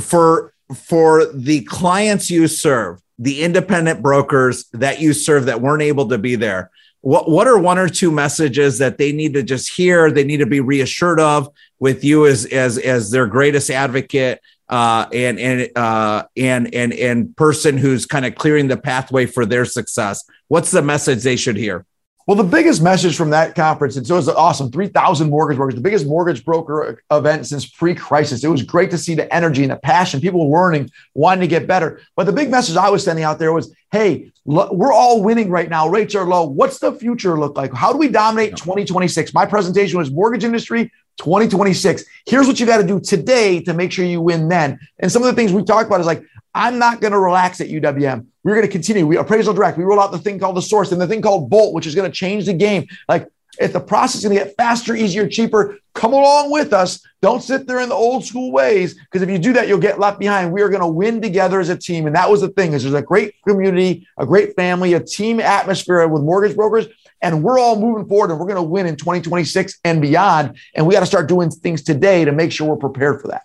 [0.00, 6.08] for for the clients you serve, the independent brokers that you serve that weren't able
[6.08, 9.72] to be there, what what are one or two messages that they need to just
[9.72, 10.10] hear?
[10.10, 15.06] They need to be reassured of with you as as as their greatest advocate uh,
[15.12, 19.64] and and uh, and and and person who's kind of clearing the pathway for their
[19.64, 20.24] success.
[20.48, 21.86] What's the message they should hear?
[22.28, 26.06] Well, the biggest message from that conference, it was awesome 3,000 mortgage brokers, the biggest
[26.06, 28.44] mortgage broker event since pre crisis.
[28.44, 31.66] It was great to see the energy and the passion, people learning, wanting to get
[31.66, 32.02] better.
[32.16, 35.70] But the big message I was sending out there was hey, we're all winning right
[35.70, 35.88] now.
[35.88, 36.44] Rates are low.
[36.44, 37.72] What's the future look like?
[37.72, 39.32] How do we dominate 2026?
[39.32, 42.04] My presentation was mortgage industry 2026.
[42.26, 44.78] Here's what you got to do today to make sure you win then.
[44.98, 47.60] And some of the things we talked about is like, I'm not going to relax
[47.60, 48.26] at UWM.
[48.42, 49.06] We're going to continue.
[49.06, 49.78] We appraisal direct.
[49.78, 51.94] We roll out the thing called the source and the thing called Bolt, which is
[51.94, 52.86] going to change the game.
[53.08, 53.28] Like
[53.60, 57.04] if the process is going to get faster, easier, cheaper, come along with us.
[57.20, 59.98] Don't sit there in the old school ways because if you do that, you'll get
[59.98, 60.52] left behind.
[60.52, 62.72] We are going to win together as a team, and that was the thing.
[62.72, 66.86] Is there's a great community, a great family, a team atmosphere with mortgage brokers,
[67.20, 70.56] and we're all moving forward, and we're going to win in 2026 and beyond.
[70.74, 73.42] And we got to start doing things today to make sure we're prepared for that.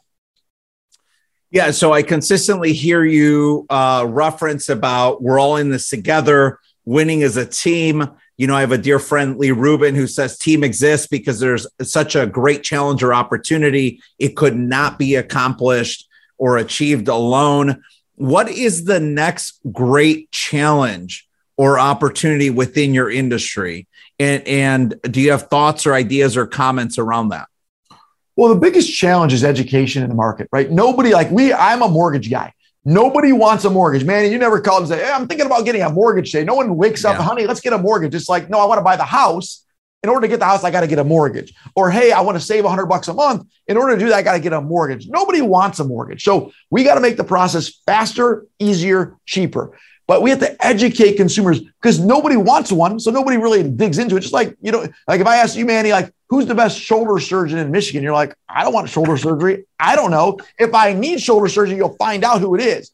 [1.53, 7.21] Yeah, so I consistently hear you uh, reference about we're all in this together, winning
[7.21, 8.09] as a team.
[8.37, 11.67] You know, I have a dear friend, Lee Rubin, who says team exists because there's
[11.83, 14.01] such a great challenger opportunity.
[14.17, 16.07] It could not be accomplished
[16.39, 17.83] or achieved alone.
[18.15, 23.87] What is the next great challenge or opportunity within your industry?
[24.19, 27.47] And, and do you have thoughts or ideas or comments around that?
[28.35, 30.69] Well, the biggest challenge is education in the market, right?
[30.69, 32.53] Nobody like we, I'm a mortgage guy.
[32.85, 34.29] Nobody wants a mortgage, man.
[34.31, 36.43] You never call and say, hey, I'm thinking about getting a mortgage today.
[36.43, 38.13] No one wakes up, honey, let's get a mortgage.
[38.13, 39.65] It's like, no, I want to buy the house.
[40.03, 41.53] In order to get the house, I got to get a mortgage.
[41.77, 43.47] Or, hey, I want to save 100 bucks a month.
[43.67, 45.07] In order to do that, I got to get a mortgage.
[45.07, 46.25] Nobody wants a mortgage.
[46.25, 49.77] So we got to make the process faster, easier, cheaper.
[50.05, 52.99] But we have to educate consumers because nobody wants one.
[52.99, 54.19] So nobody really digs into it.
[54.19, 57.19] Just like, you know, like if I ask you, Manny, like, who's the best shoulder
[57.19, 58.03] surgeon in Michigan?
[58.03, 59.65] You're like, I don't want shoulder surgery.
[59.79, 60.39] I don't know.
[60.59, 62.91] If I need shoulder surgery, you'll find out who it is.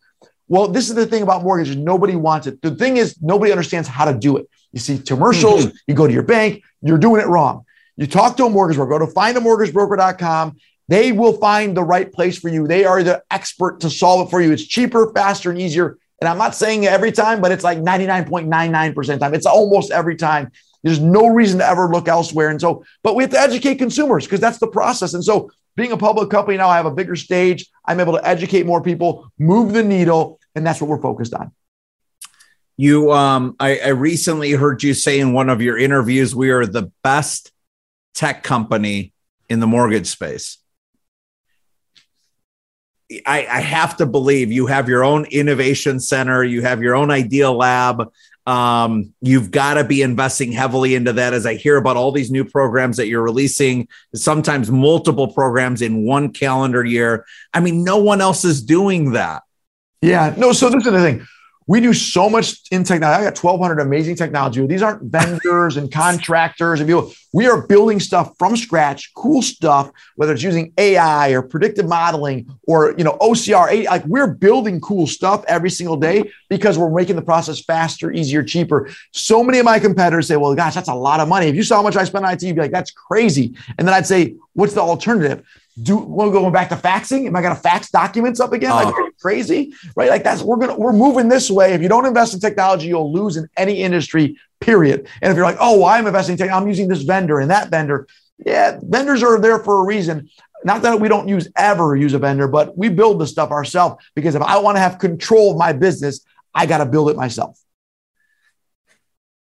[0.48, 1.76] Well, this is the thing about mortgages.
[1.76, 2.62] Nobody wants it.
[2.62, 4.48] The thing is, nobody understands how to do it.
[4.72, 5.76] You see commercials, mm-hmm.
[5.88, 7.66] you go to your bank, you're doing it wrong.
[7.98, 10.58] You talk to a mortgage broker, go to findamortgagebroker.com.
[10.88, 12.68] They will find the right place for you.
[12.68, 14.52] They are the expert to solve it for you.
[14.52, 19.20] It's cheaper, faster, and easier and I'm not saying every time, but it's like 99.99%
[19.20, 19.34] time.
[19.34, 20.52] It's almost every time.
[20.84, 22.50] There's no reason to ever look elsewhere.
[22.50, 25.14] And so, but we have to educate consumers because that's the process.
[25.14, 27.66] And so, being a public company now, I have a bigger stage.
[27.86, 31.52] I'm able to educate more people, move the needle, and that's what we're focused on.
[32.76, 36.66] You, um, I, I recently heard you say in one of your interviews, we are
[36.66, 37.52] the best
[38.14, 39.14] tech company
[39.50, 40.59] in the mortgage space.
[43.26, 47.10] I, I, have to believe you have your own innovation center, you have your own
[47.10, 48.12] idea lab.
[48.46, 51.34] Um, you've got to be investing heavily into that.
[51.34, 56.04] As I hear about all these new programs that you're releasing, sometimes multiple programs in
[56.04, 57.26] one calendar year.
[57.54, 59.44] I mean, no one else is doing that.
[60.02, 60.52] Yeah, no.
[60.52, 61.28] So this is the thing
[61.70, 63.22] we do so much in technology.
[63.22, 64.66] I got 1,200 amazing technology.
[64.66, 67.14] These aren't vendors and contractors and people.
[67.32, 72.50] We are building stuff from scratch, cool stuff, whether it's using AI or predictive modeling
[72.64, 73.86] or you know OCR.
[73.86, 78.42] Like we're building cool stuff every single day because we're making the process faster, easier,
[78.42, 78.90] cheaper.
[79.12, 81.62] So many of my competitors say, "Well, gosh, that's a lot of money." If you
[81.62, 84.08] saw how much I spend on IT, you'd be like, "That's crazy." And then I'd
[84.08, 85.46] say, "What's the alternative?"
[85.84, 87.28] Do we're going back to faxing?
[87.28, 88.72] Am I going to fax documents up again?
[88.72, 90.10] Like uh, crazy, right?
[90.10, 91.74] Like that's we're gonna we're moving this way.
[91.74, 94.38] If you don't invest in technology, you'll lose in any industry.
[94.60, 95.08] Period.
[95.22, 97.50] And if you're like, oh, well, I'm investing in technology, I'm using this vendor and
[97.50, 98.08] that vendor.
[98.46, 100.30] Yeah, vendors are there for a reason.
[100.64, 104.04] Not that we don't use ever use a vendor, but we build the stuff ourselves
[104.16, 106.22] because if I want to have control of my business,
[106.54, 107.58] I got to build it myself.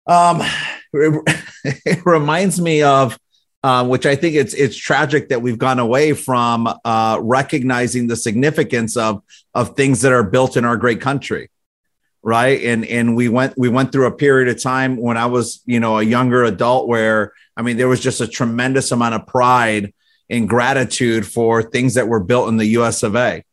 [0.07, 0.43] Um,
[0.93, 3.19] it reminds me of
[3.65, 8.17] uh, which I think it's it's tragic that we've gone away from uh, recognizing the
[8.17, 9.23] significance of
[9.55, 11.51] of things that are built in our great country,
[12.23, 12.61] right?
[12.63, 15.79] And and we went we went through a period of time when I was you
[15.79, 19.95] know a younger adult where I mean there was just a tremendous amount of pride
[20.29, 23.03] and gratitude for things that were built in the U.S.
[23.03, 23.45] of A.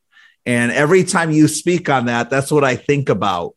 [0.45, 3.55] And every time you speak on that, that's what I think about.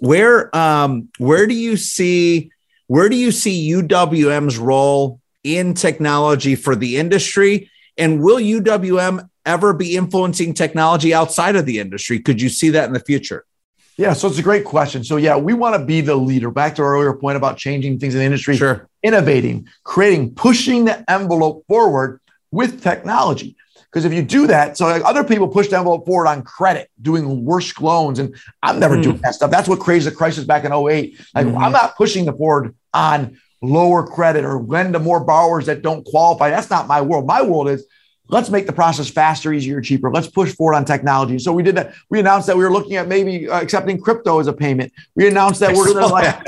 [0.00, 2.50] Where um, where do you see
[2.88, 7.70] where do you see UWM's role in technology for the industry?
[7.96, 12.20] And will UWM ever be influencing technology outside of the industry?
[12.20, 13.44] Could you see that in the future?
[13.98, 15.04] Yeah, so it's a great question.
[15.04, 16.50] So yeah, we want to be the leader.
[16.50, 18.88] Back to our earlier point about changing things in the industry, sure.
[19.02, 23.56] innovating, creating, pushing the envelope forward with technology.
[23.92, 26.90] Because if you do that, so like other people push the envelope forward on credit,
[27.02, 29.02] doing worse loans, and I'm never mm.
[29.02, 29.50] doing that stuff.
[29.50, 31.20] That's what created the crisis back in 08.
[31.34, 31.58] Like mm-hmm.
[31.58, 36.04] I'm not pushing the forward on lower credit or lend to more borrowers that don't
[36.04, 36.50] qualify.
[36.50, 37.26] That's not my world.
[37.26, 37.86] My world is
[38.28, 40.10] let's make the process faster, easier, cheaper.
[40.10, 41.38] Let's push forward on technology.
[41.38, 41.94] So we did that.
[42.10, 44.92] We announced that we were looking at maybe uh, accepting crypto as a payment.
[45.14, 46.44] We announced that we're going to like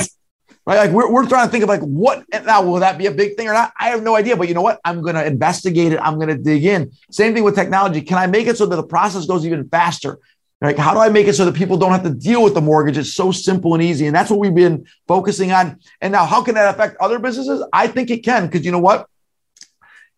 [0.67, 0.77] right?
[0.77, 3.37] Like we're, we're trying to think of like what now will that be a big
[3.37, 3.73] thing or not?
[3.79, 4.81] I have no idea, but you know what?
[4.85, 5.99] I'm going to investigate it.
[6.01, 6.93] I'm going to dig in.
[7.11, 8.01] Same thing with technology.
[8.01, 10.19] Can I make it so that the process goes even faster?
[10.65, 12.61] Like, how do I make it so that people don't have to deal with the
[12.61, 12.97] mortgage?
[12.97, 14.07] It's so simple and easy.
[14.07, 15.79] And that's what we've been focusing on.
[16.01, 17.65] And now, how can that affect other businesses?
[17.73, 19.09] I think it can, because you know what?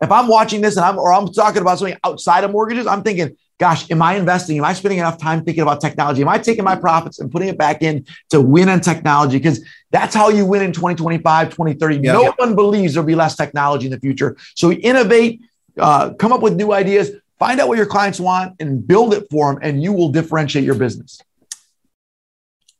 [0.01, 3.01] If I'm watching this and I'm or I'm talking about something outside of mortgages, I'm
[3.01, 4.57] thinking, gosh, am I investing?
[4.57, 6.21] Am I spending enough time thinking about technology?
[6.21, 9.37] Am I taking my profits and putting it back in to win in technology?
[9.37, 11.95] Because that's how you win in 2025, 2030.
[11.95, 12.31] Yeah, no yeah.
[12.37, 14.37] one believes there'll be less technology in the future.
[14.55, 15.41] So we innovate,
[15.79, 19.27] uh, come up with new ideas, find out what your clients want and build it
[19.29, 21.21] for them, and you will differentiate your business.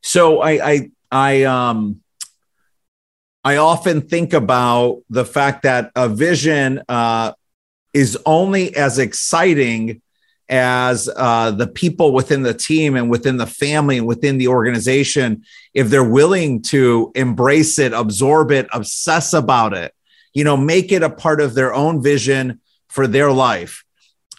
[0.02, 2.00] So I, I, I, um,
[3.44, 7.32] I often think about the fact that a vision uh,
[7.94, 10.02] is only as exciting
[10.48, 15.44] as uh, the people within the team and within the family and within the organization,
[15.74, 19.94] if they're willing to embrace it, absorb it, obsess about it,
[20.32, 23.84] you know, make it a part of their own vision for their life.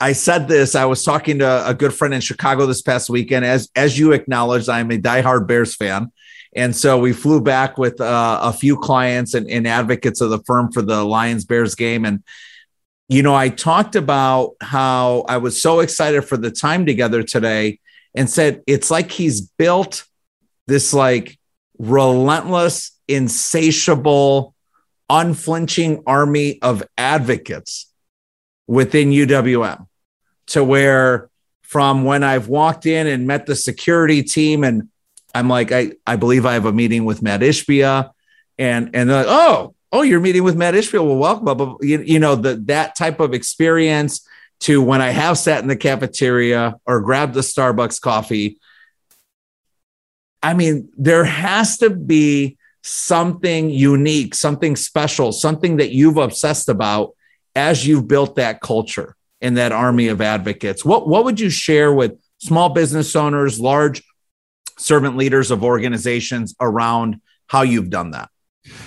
[0.02, 0.76] I said this.
[0.76, 3.44] I was talking to a good friend in Chicago this past weekend.
[3.44, 6.12] As as you acknowledged, I'm a diehard Bears fan,
[6.56, 10.40] and so we flew back with uh, a few clients and, and advocates of the
[10.40, 12.24] firm for the Lions Bears game, and
[13.10, 17.80] you know, I talked about how I was so excited for the time together today
[18.16, 20.06] and said it's like he's built
[20.68, 21.38] this like
[21.78, 24.54] relentless, insatiable,
[25.10, 27.92] unflinching army of advocates
[28.68, 29.88] within UWM
[30.50, 31.30] to where
[31.62, 34.90] from when I've walked in and met the security team and
[35.34, 38.12] I'm like, I, I believe I have a meeting with Mat Ishbia
[38.58, 41.06] and, and they're like, oh, oh, you're meeting with Mat Ishbia.
[41.06, 41.46] Well, welcome.
[41.46, 44.28] But you, you know, the, that type of experience
[44.62, 48.58] to when I have sat in the cafeteria or grabbed the Starbucks coffee.
[50.42, 57.14] I mean, there has to be something unique, something special, something that you've obsessed about
[57.56, 60.84] as you've built that culture and that army of advocates.
[60.84, 64.04] What, what would you share with small business owners, large
[64.78, 68.30] servant leaders of organizations around how you've done that?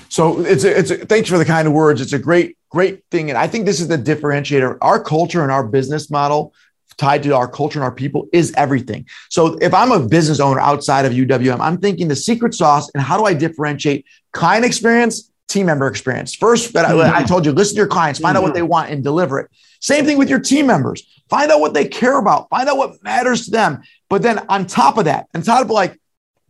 [0.08, 2.00] So it's a, it's a, thanks for the kind of words.
[2.00, 3.30] It's a great, great thing.
[3.30, 4.78] And I think this is the differentiator.
[4.80, 6.54] Our culture and our business model
[6.98, 9.06] tied to our culture and our people is everything.
[9.30, 13.02] So if I'm a business owner outside of UWM, I'm thinking the secret sauce and
[13.02, 16.34] how do I differentiate client experience, team member experience.
[16.34, 17.00] First, but mm-hmm.
[17.00, 18.56] I, I, told you, listen to your clients, find out what mm-hmm.
[18.56, 19.50] they want and deliver it.
[19.82, 21.02] Same thing with your team members.
[21.28, 23.82] Find out what they care about, find out what matters to them.
[24.08, 25.98] But then on top of that, on top of like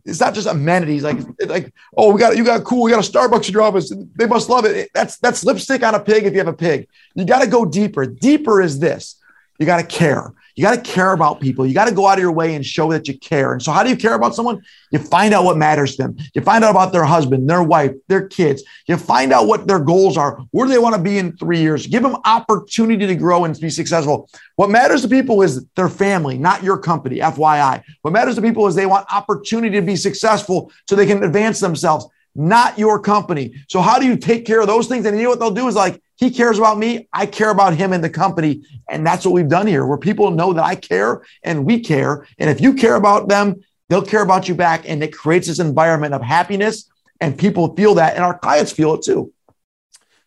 [0.05, 3.11] it's not just amenities like like oh we got you got cool we got a
[3.11, 3.93] Starbucks in your office.
[4.15, 4.89] They must love it.
[4.93, 6.87] That's that's lipstick on a pig if you have a pig.
[7.15, 8.05] You got to go deeper.
[8.05, 9.15] Deeper is this.
[9.59, 11.65] You got to care you got to care about people.
[11.65, 13.53] You got to go out of your way and show that you care.
[13.53, 14.61] And so, how do you care about someone?
[14.91, 16.17] You find out what matters to them.
[16.35, 18.63] You find out about their husband, their wife, their kids.
[18.87, 20.39] You find out what their goals are.
[20.51, 21.87] Where do they want to be in three years?
[21.87, 24.29] Give them opportunity to grow and be successful.
[24.55, 27.83] What matters to people is their family, not your company, FYI.
[28.01, 31.59] What matters to people is they want opportunity to be successful so they can advance
[31.59, 33.53] themselves not your company.
[33.69, 35.05] So how do you take care of those things?
[35.05, 37.07] And you know what they'll do is like, he cares about me.
[37.11, 38.63] I care about him and the company.
[38.89, 42.27] And that's what we've done here, where people know that I care and we care.
[42.37, 44.87] And if you care about them, they'll care about you back.
[44.87, 46.89] And it creates this environment of happiness.
[47.19, 49.33] And people feel that, and our clients feel it too.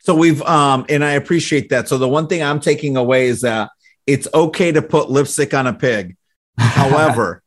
[0.01, 1.89] So we've, um, and I appreciate that.
[1.89, 3.71] So the one thing I'm taking away is that
[4.07, 6.17] it's okay to put lipstick on a pig.
[6.59, 7.43] However,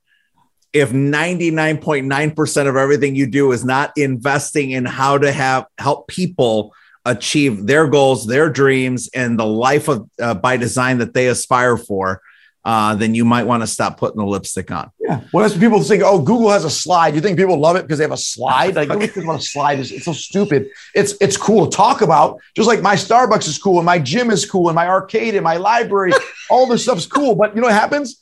[0.71, 6.73] if 99.9% of everything you do is not investing in how to have help people
[7.05, 11.77] achieve their goals, their dreams, and the life of uh, by design that they aspire
[11.77, 12.21] for,
[12.65, 14.91] uh, then you might want to stop putting the lipstick on.
[14.99, 15.21] Yeah.
[15.31, 17.15] Well, that's people think, oh, Google has a slide.
[17.15, 18.75] You think people love it because they have a slide?
[18.75, 19.79] Like, nobody thinks about a slide.
[19.79, 20.69] It's, it's so stupid.
[20.93, 22.39] It's it's cool to talk about.
[22.55, 25.43] Just like my Starbucks is cool, and my gym is cool, and my arcade, and
[25.43, 26.11] my library,
[26.49, 27.35] all this stuff's cool.
[27.35, 28.21] But you know what happens?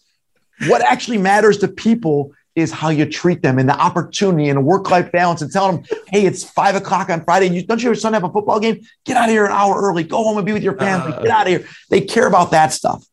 [0.67, 4.61] What actually matters to people is how you treat them and the opportunity and a
[4.61, 7.45] work life balance and tell them, hey, it's five o'clock on Friday.
[7.45, 8.81] and You, don't you your son have a football game?
[9.05, 10.03] Get out of here an hour early.
[10.03, 11.13] Go home and be with your family.
[11.13, 11.67] Uh, Get out of here.
[11.91, 13.05] They care about that stuff.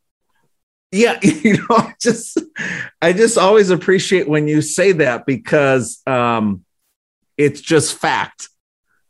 [0.91, 2.41] Yeah, you know, I just
[3.03, 6.65] I just always appreciate when you say that because um
[7.37, 8.49] it's just fact.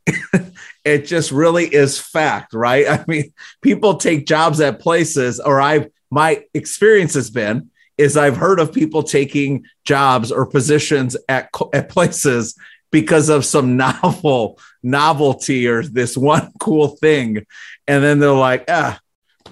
[0.83, 2.87] it just really is fact, right?
[2.89, 3.31] I mean,
[3.61, 8.73] people take jobs at places, or I've my experience has been is I've heard of
[8.73, 12.55] people taking jobs or positions at at places
[12.91, 17.45] because of some novel novelty or this one cool thing,
[17.87, 18.99] and then they're like, ah.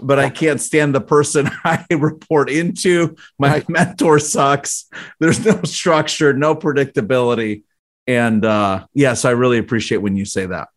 [0.01, 3.15] But I can't stand the person I report into.
[3.37, 4.89] My mentor sucks.
[5.19, 7.61] There's no structure, no predictability.
[8.07, 10.69] And uh, yes, I really appreciate when you say that.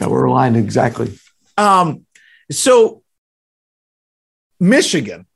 [0.00, 1.18] Yeah, we're aligned exactly.
[1.56, 2.06] Um,
[2.50, 3.02] so
[4.60, 5.26] Michigan,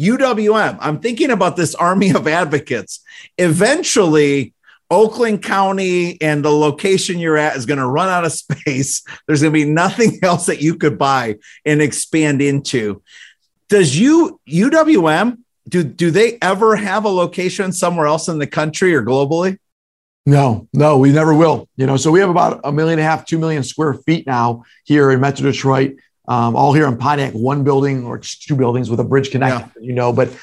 [0.00, 0.78] UWM.
[0.80, 3.00] I'm thinking about this army of advocates.
[3.38, 4.54] Eventually,
[4.90, 9.02] Oakland County and the location you're at is going to run out of space.
[9.26, 13.02] There's going to be nothing else that you could buy and expand into.
[13.68, 15.38] Does you UWM
[15.68, 19.58] do do they ever have a location somewhere else in the country or globally?
[20.26, 21.68] No, no, we never will.
[21.76, 24.26] You know, so we have about a million and a half, two million square feet
[24.26, 25.96] now here in Metro Detroit,
[26.30, 29.82] um, all here in Pontiac, one building or two buildings with a bridge connection, yeah.
[29.82, 30.12] you know.
[30.12, 30.34] But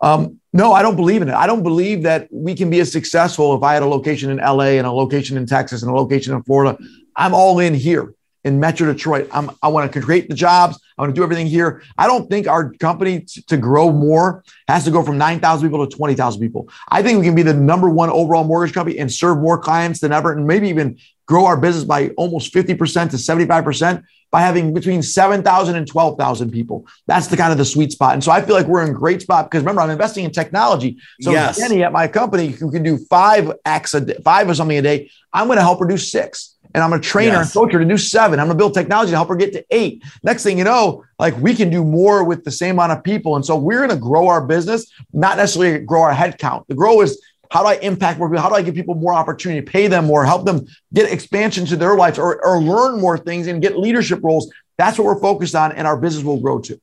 [0.00, 1.34] um, no, I don't believe in it.
[1.34, 4.36] I don't believe that we can be as successful if I had a location in
[4.38, 6.78] LA and a location in Texas and a location in Florida.
[7.16, 8.14] I'm all in here
[8.44, 9.28] in Metro Detroit.
[9.32, 10.78] I'm, I want to create the jobs.
[10.96, 11.82] I want to do everything here.
[11.98, 15.84] I don't think our company t- to grow more has to go from 9,000 people
[15.84, 16.68] to 20,000 people.
[16.88, 20.00] I think we can be the number one overall mortgage company and serve more clients
[20.00, 24.72] than ever and maybe even grow our business by almost 50% to 75% by having
[24.72, 26.86] between 7,000 and 12,000 people.
[27.06, 28.14] That's the kind of the sweet spot.
[28.14, 30.32] And so I feel like we're in a great spot because remember, I'm investing in
[30.32, 30.96] technology.
[31.20, 31.58] So yes.
[31.58, 34.82] Jenny at my company who can do five acts a day, five or something a
[34.82, 37.34] day, I'm going to help her do six and I'm going to train yes.
[37.34, 38.40] her and coach her to do seven.
[38.40, 40.02] I'm going to build technology to help her get to eight.
[40.22, 43.36] Next thing you know, like we can do more with the same amount of people.
[43.36, 46.66] And so we're going to grow our business, not necessarily grow our headcount.
[46.68, 47.20] The grow is
[47.52, 48.40] how do I impact more people?
[48.40, 51.76] How do I give people more opportunity, pay them more, help them get expansion to
[51.76, 54.50] their lives or, or learn more things and get leadership roles?
[54.78, 56.80] That's what we're focused on, and our business will grow too.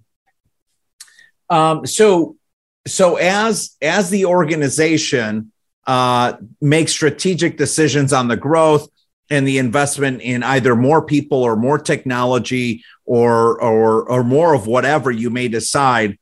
[1.50, 2.38] Um, so,
[2.86, 5.52] so as as the organization
[5.88, 8.88] uh, makes strategic decisions on the growth,
[9.32, 14.68] and the investment in either more people or more technology or or or more of
[14.68, 16.18] whatever you may decide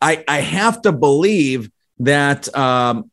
[0.00, 3.10] i i have to believe that um,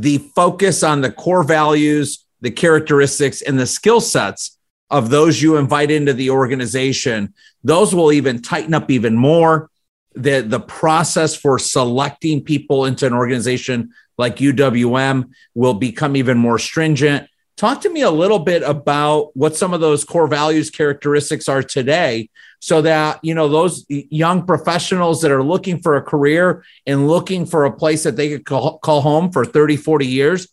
[0.00, 4.58] the focus on the core values the characteristics and the skill sets
[4.90, 7.32] of those you invite into the organization
[7.66, 9.70] those will even tighten up even more.
[10.14, 16.60] The the process for selecting people into an organization like UWM will become even more
[16.60, 17.28] stringent.
[17.56, 21.62] Talk to me a little bit about what some of those core values characteristics are
[21.62, 22.30] today
[22.66, 27.46] so that you know those young professionals that are looking for a career and looking
[27.46, 30.48] for a place that they could call, call home for 30 40 years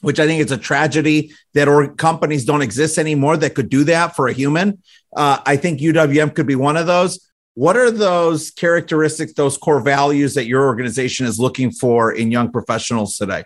[0.00, 3.84] which i think is a tragedy that or companies don't exist anymore that could do
[3.84, 4.82] that for a human
[5.16, 9.80] uh, i think uwm could be one of those what are those characteristics those core
[9.80, 13.44] values that your organization is looking for in young professionals today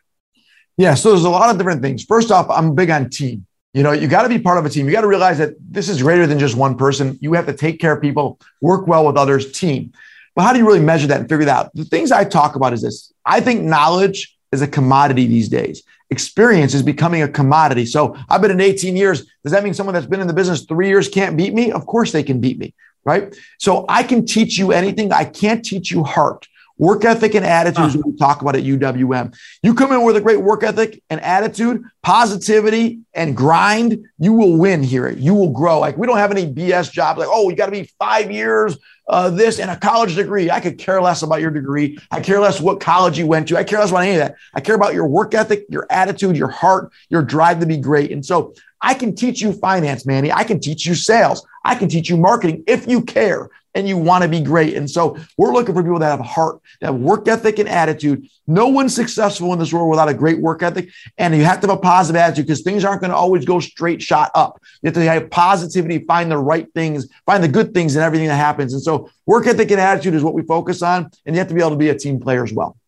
[0.78, 2.04] yeah, so there's a lot of different things.
[2.04, 3.47] First off, I'm big on team.
[3.74, 4.86] You know, you got to be part of a team.
[4.86, 7.18] You got to realize that this is greater than just one person.
[7.20, 9.92] You have to take care of people, work well with others, team.
[10.34, 11.74] But how do you really measure that and figure that out?
[11.74, 15.82] The things I talk about is this I think knowledge is a commodity these days.
[16.10, 17.84] Experience is becoming a commodity.
[17.84, 19.26] So I've been in 18 years.
[19.42, 21.70] Does that mean someone that's been in the business three years can't beat me?
[21.70, 22.72] Of course they can beat me,
[23.04, 23.36] right?
[23.58, 25.12] So I can teach you anything.
[25.12, 26.48] I can't teach you heart.
[26.78, 29.36] Work ethic and attitude is what we talk about at UWM.
[29.62, 34.56] You come in with a great work ethic and attitude, positivity and grind, you will
[34.56, 35.10] win here.
[35.10, 35.80] You will grow.
[35.80, 38.78] Like we don't have any BS jobs like, oh, you got to be five years
[39.08, 40.50] uh, this and a college degree.
[40.50, 41.98] I could care less about your degree.
[42.10, 43.56] I care less what college you went to.
[43.56, 44.36] I care less about any of that.
[44.54, 48.12] I care about your work ethic, your attitude, your heart, your drive to be great.
[48.12, 50.30] And so I can teach you finance, Manny.
[50.30, 51.44] I can teach you sales.
[51.68, 54.74] I can teach you marketing if you care and you want to be great.
[54.74, 58.26] And so we're looking for people that have heart, that have work ethic and attitude.
[58.46, 60.88] No one's successful in this world without a great work ethic.
[61.18, 63.60] And you have to have a positive attitude because things aren't going to always go
[63.60, 64.62] straight shot up.
[64.80, 68.28] You have to have positivity, find the right things, find the good things in everything
[68.28, 68.72] that happens.
[68.72, 71.10] And so work ethic and attitude is what we focus on.
[71.26, 72.78] And you have to be able to be a team player as well.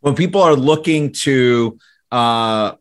[0.00, 1.78] When people are looking to
[2.10, 2.72] uh,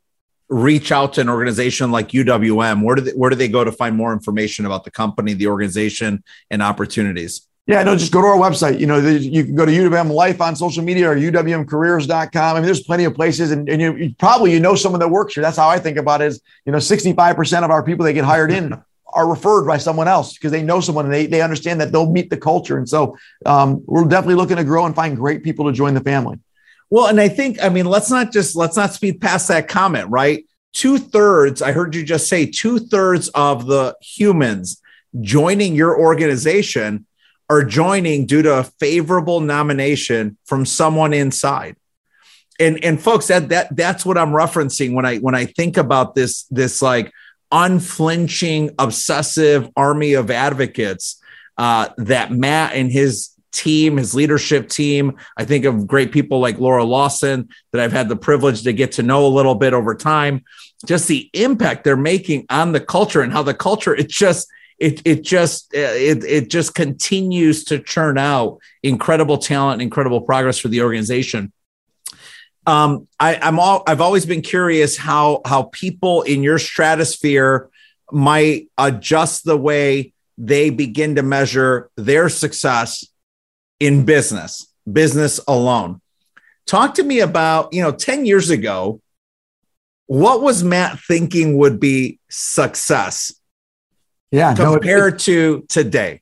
[0.49, 2.83] reach out to an organization like UWM?
[2.83, 5.47] Where do they, where do they go to find more information about the company, the
[5.47, 7.47] organization, and opportunities?
[7.67, 8.79] Yeah, no, just go to our website.
[8.79, 12.55] You know, you can go to UWM Life on social media or UWMcareers.com.
[12.55, 15.09] I mean, there's plenty of places, and, and you, you, probably you know someone that
[15.09, 15.43] works here.
[15.43, 16.29] That's how I think about it.
[16.29, 18.73] Is you know, 65% of our people that get hired in
[19.13, 22.11] are referred by someone else because they know someone and they, they understand that they'll
[22.11, 22.77] meet the culture.
[22.77, 26.01] And so um, we're definitely looking to grow and find great people to join the
[26.01, 26.39] family.
[26.89, 30.09] Well, and I think, I mean, let's not just, let's not speed past that comment,
[30.09, 30.45] right?
[30.73, 34.81] Two thirds, I heard you just say two thirds of the humans
[35.21, 37.05] joining your organization
[37.49, 41.75] are joining due to a favorable nomination from someone inside.
[42.59, 46.13] And, and folks, that, that, that's what I'm referencing when I, when I think about
[46.13, 47.11] this, this like
[47.51, 51.21] unflinching, obsessive army of advocates
[51.57, 55.17] uh, that Mat and his team, his leadership team.
[55.37, 58.93] I think of great people like Laura Lawson that I've had the privilege to get
[58.93, 60.43] to know a little bit over time.
[60.85, 64.47] Just the impact they're making on the culture and how the culture it just
[64.79, 70.69] it it just it it just continues to churn out incredible talent, incredible progress for
[70.69, 71.51] the organization.
[72.65, 77.69] Um, I, I'm all I've always been curious how how people in your stratosphere
[78.11, 83.05] might adjust the way they begin to measure their success
[83.79, 86.01] in business, business alone.
[86.65, 89.01] Talk to me about, you know, 10 years ago,
[90.05, 93.33] what was Mat thinking would be success?
[94.31, 96.21] Yeah, compared no, it, to today.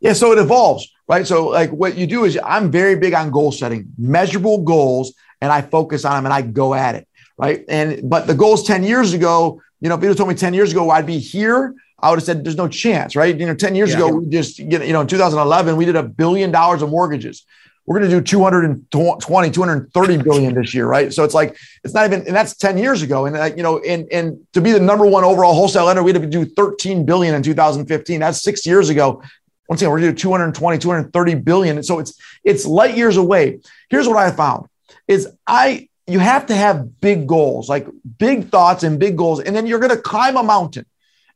[0.00, 1.26] Yeah, so it evolves, right?
[1.26, 5.52] So, like, what you do is I'm very big on goal setting, measurable goals, and
[5.52, 7.64] I focus on them and I go at it, right?
[7.68, 10.72] And but the goals 10 years ago, you know, if you told me 10 years
[10.72, 13.38] ago I'd be here, I would have said there's no chance, right?
[13.38, 13.96] You know, 10 years yeah.
[13.96, 17.44] ago, we just, you know, in 2011, we did a billion dollars of mortgages.
[17.86, 21.12] We're going to do 220, 230 billion this year, right?
[21.12, 23.26] So it's like, it's not even, and that's 10 years ago.
[23.26, 26.12] And, uh, you know, and, and to be the number one overall wholesale lender, we
[26.12, 28.20] had to do 13 billion in 2015.
[28.20, 29.22] That's six years ago.
[29.68, 31.76] Once again, we're going to do 220, 230 billion.
[31.76, 33.60] And so it's, it's light years away.
[33.88, 34.66] Here's what I found
[35.06, 37.86] is I, you have to have big goals, like
[38.18, 39.40] big thoughts and big goals.
[39.40, 40.86] And then you're going to climb a mountain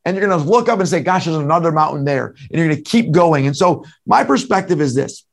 [0.05, 2.27] and you're going to look up and say, gosh, there's another mountain there.
[2.27, 3.47] And you're going to keep going.
[3.47, 5.25] And so my perspective is this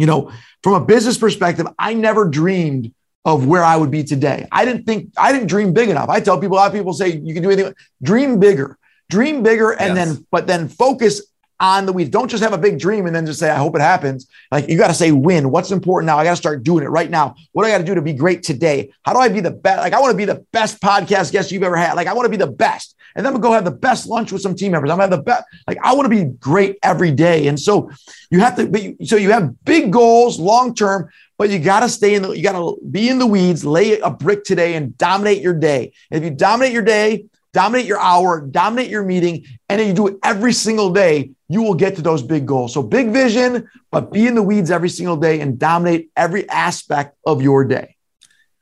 [0.00, 2.94] you know, from a business perspective, I never dreamed
[3.26, 4.48] of where I would be today.
[4.50, 6.08] I didn't think, I didn't dream big enough.
[6.08, 8.78] I tell people, a lot of people say you can do anything, dream bigger,
[9.10, 10.08] dream bigger, and yes.
[10.08, 11.20] then, but then focus
[11.60, 12.10] on the weeds.
[12.10, 14.26] Don't just have a big dream and then just say, I hope it happens.
[14.50, 15.50] Like you got to say, win.
[15.50, 16.18] What's important now?
[16.18, 17.36] I got to start doing it right now.
[17.52, 18.90] What do I got to do to be great today?
[19.02, 19.80] How do I be the best?
[19.80, 21.94] Like, I want to be the best podcast guest you've ever had.
[21.94, 22.96] Like, I want to be the best.
[23.14, 24.90] And then we go have the best lunch with some team members.
[24.90, 25.44] I'm gonna have the best.
[25.66, 27.48] Like, I want to be great every day.
[27.48, 27.90] And so
[28.30, 31.88] you have to be, so you have big goals long term, but you got to
[31.88, 34.96] stay in the, you got to be in the weeds, lay a brick today and
[34.96, 35.92] dominate your day.
[36.10, 39.94] And if you dominate your day, dominate your hour, dominate your meeting, and then you
[39.94, 42.72] do it every single day, you will get to those big goals.
[42.72, 47.16] So big vision, but be in the weeds every single day and dominate every aspect
[47.26, 47.96] of your day.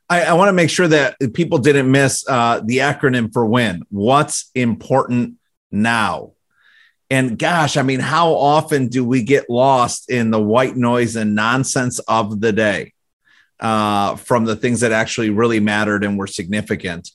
[0.09, 3.83] I, I want to make sure that people didn't miss uh, the acronym for WIN.
[3.91, 5.35] What's important
[5.71, 6.31] now?
[7.11, 11.35] And gosh, I mean, how often do we get lost in the white noise and
[11.35, 12.93] nonsense of the day
[13.59, 17.11] uh, from the things that actually really mattered and were significant?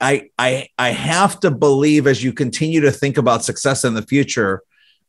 [0.00, 4.02] I, I, I have to believe as you continue to think about success in the
[4.02, 4.62] future,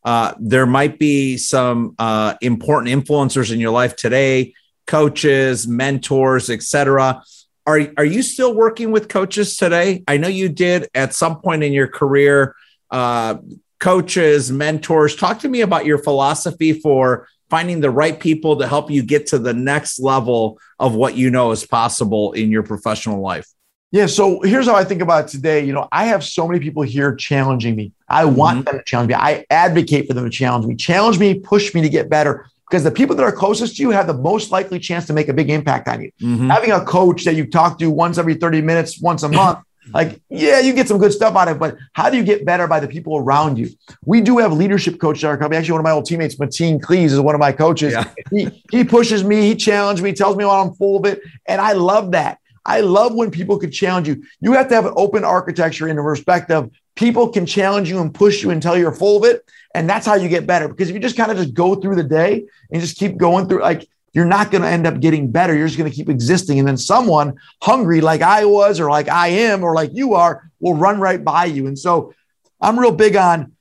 [0.06, 4.54] uh, there might be some uh, important influencers in your life today,
[4.86, 7.24] coaches, mentors, etc.
[7.66, 10.04] Are, are you still working with coaches today?
[10.06, 12.54] I know you did at some point in your career.
[12.88, 13.38] Uh,
[13.80, 18.92] coaches, mentors, talk to me about your philosophy for finding the right people to help
[18.92, 23.20] you get to the next level of what you know is possible in your professional
[23.20, 23.48] life.
[23.90, 24.06] Yeah.
[24.06, 25.64] So here's how I think about today.
[25.64, 27.92] You know, I have so many people here challenging me.
[28.08, 28.64] I want mm-hmm.
[28.64, 29.14] them to challenge me.
[29.14, 32.46] I advocate for them to challenge me, challenge me, push me to get better.
[32.68, 35.28] Because the people that are closest to you have the most likely chance to make
[35.28, 36.12] a big impact on you.
[36.20, 36.50] Mm-hmm.
[36.50, 39.60] Having a coach that you talk to once every 30 minutes, once a month,
[39.94, 42.44] like, yeah, you get some good stuff out of it, but how do you get
[42.44, 43.68] better by the people around you?
[44.04, 45.58] We do have leadership coaches at our company.
[45.58, 47.92] Actually, one of my old teammates, Mateen Cleaves, is one of my coaches.
[47.92, 48.10] Yeah.
[48.32, 51.20] he, he pushes me, he challenges me, tells me when I'm full of it.
[51.46, 52.38] And I love that.
[52.64, 54.24] I love when people could challenge you.
[54.40, 58.00] You have to have an open architecture in the respect of people can challenge you
[58.00, 59.48] and push you until you're full of it.
[59.74, 60.68] And that's how you get better.
[60.68, 63.46] Because if you just kind of just go through the day and just keep going
[63.46, 65.54] through, like you're not going to end up getting better.
[65.54, 66.58] You're just going to keep existing.
[66.58, 70.50] And then someone hungry like I was, or like I am, or like you are,
[70.58, 71.66] will run right by you.
[71.66, 72.14] And so
[72.60, 73.52] I'm real big on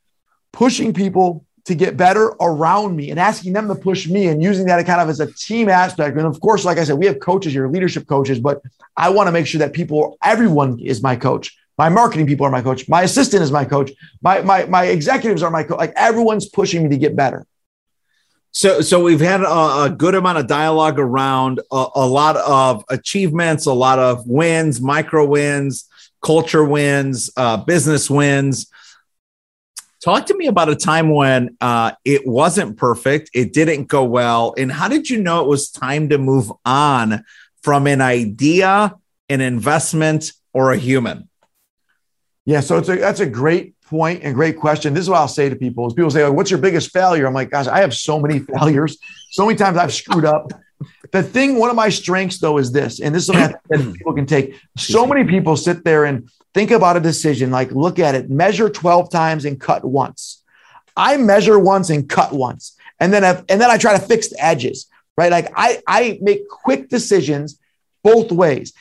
[0.54, 4.68] pushing people to get better around me and asking them to push me and using
[4.68, 6.16] that kind of as a team aspect.
[6.16, 8.62] And of course, like I said, we have coaches here, leadership coaches, but
[8.96, 11.58] I want to make sure that people, everyone is my coach.
[11.78, 12.88] My marketing people are my coach.
[12.88, 13.92] My assistant is my coach.
[14.22, 15.78] My, my, my executives are my coach.
[15.78, 17.46] Like everyone's pushing me to get better.
[18.52, 22.86] So, so we've had a, a good amount of dialogue around a, a lot of
[22.90, 25.90] achievements, a lot of wins, micro wins,
[26.22, 28.68] culture wins, uh, business wins
[30.06, 34.54] Talk to me about a time when uh, it wasn't perfect, it didn't go well,
[34.56, 37.26] and how did you know it was time to move on
[37.64, 38.94] from an idea,
[39.30, 41.28] an investment, or a human?
[42.46, 44.94] Yeah, so it's a, that's a great point and great question.
[44.94, 47.34] This is what I'll say to people: is people say, "What's your biggest failure?" I'm
[47.34, 48.98] like, "Gosh, I have so many failures.
[49.32, 50.52] So many times I've screwed up."
[51.12, 54.14] The thing, one of my strengths though, is this, and this is something that people
[54.14, 54.60] can take.
[54.78, 58.70] So many people sit there and think about a decision, like look at it, measure
[58.70, 60.44] 12 times and cut once.
[60.96, 62.78] I measure once and cut once.
[63.00, 64.88] And then, I've, and then I try to fix the edges,
[65.18, 65.32] right?
[65.32, 67.60] Like I, I make quick decisions
[68.04, 68.74] both ways.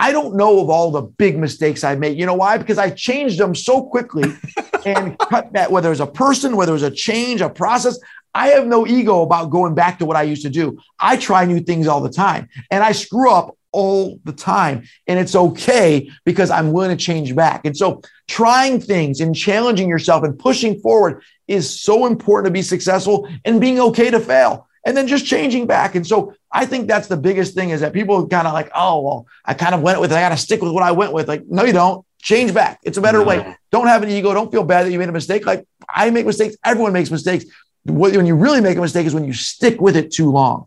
[0.00, 2.16] I don't know of all the big mistakes I made.
[2.16, 2.56] You know why?
[2.56, 4.32] Because I changed them so quickly
[4.86, 7.98] and cut that, whether it's a person, whether it's a change, a process.
[8.34, 10.78] I have no ego about going back to what I used to do.
[10.98, 14.84] I try new things all the time and I screw up all the time.
[15.06, 17.66] And it's okay because I'm willing to change back.
[17.66, 22.62] And so trying things and challenging yourself and pushing forward is so important to be
[22.62, 25.94] successful and being okay to fail and then just changing back.
[25.94, 29.00] And so I think that's the biggest thing is that people kind of like, oh,
[29.00, 30.16] well, I kind of went with, it.
[30.16, 31.28] I got to stick with what I went with.
[31.28, 32.04] Like, no, you don't.
[32.20, 32.80] Change back.
[32.82, 33.24] It's a better no.
[33.24, 33.56] way.
[33.70, 34.34] Don't have an ego.
[34.34, 35.46] Don't feel bad that you made a mistake.
[35.46, 36.56] Like I make mistakes.
[36.64, 37.44] Everyone makes mistakes.
[37.84, 40.66] When you really make a mistake is when you stick with it too long.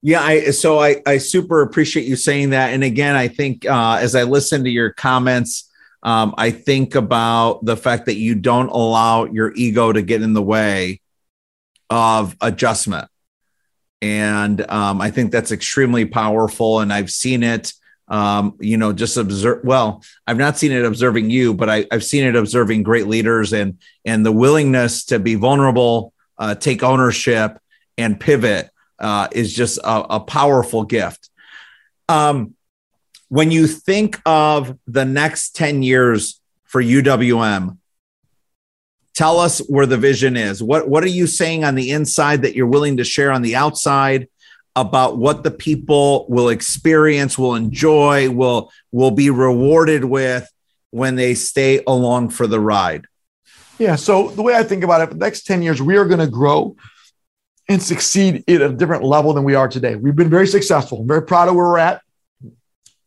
[0.00, 2.72] Yeah, I so I I super appreciate you saying that.
[2.72, 5.70] And again, I think uh, as I listen to your comments,
[6.02, 10.32] um, I think about the fact that you don't allow your ego to get in
[10.32, 11.02] the way
[11.94, 13.08] of adjustment,
[14.02, 16.80] and um, I think that's extremely powerful.
[16.80, 17.72] And I've seen it.
[18.08, 19.64] Um, you know, just observe.
[19.64, 23.52] Well, I've not seen it observing you, but I, have seen it observing great leaders
[23.52, 27.58] and and the willingness to be vulnerable, uh, take ownership,
[27.96, 31.30] and pivot uh, is just a, a powerful gift.
[32.08, 32.56] Um,
[33.28, 37.78] when you think of the next 10 years for UWM,
[39.14, 40.62] tell us where the vision is.
[40.62, 43.56] What, what are you saying on the inside that you're willing to share on the
[43.56, 44.28] outside
[44.76, 50.50] about what the people will experience, will enjoy, will, will be rewarded with
[50.90, 53.06] when they stay along for the ride?
[53.78, 53.96] Yeah.
[53.96, 56.26] So the way I think about it, the next 10 years, we are going to
[56.26, 56.76] grow
[57.68, 59.96] and succeed at a different level than we are today.
[59.96, 61.00] We've been very successful.
[61.00, 62.02] I'm very proud of where we're at,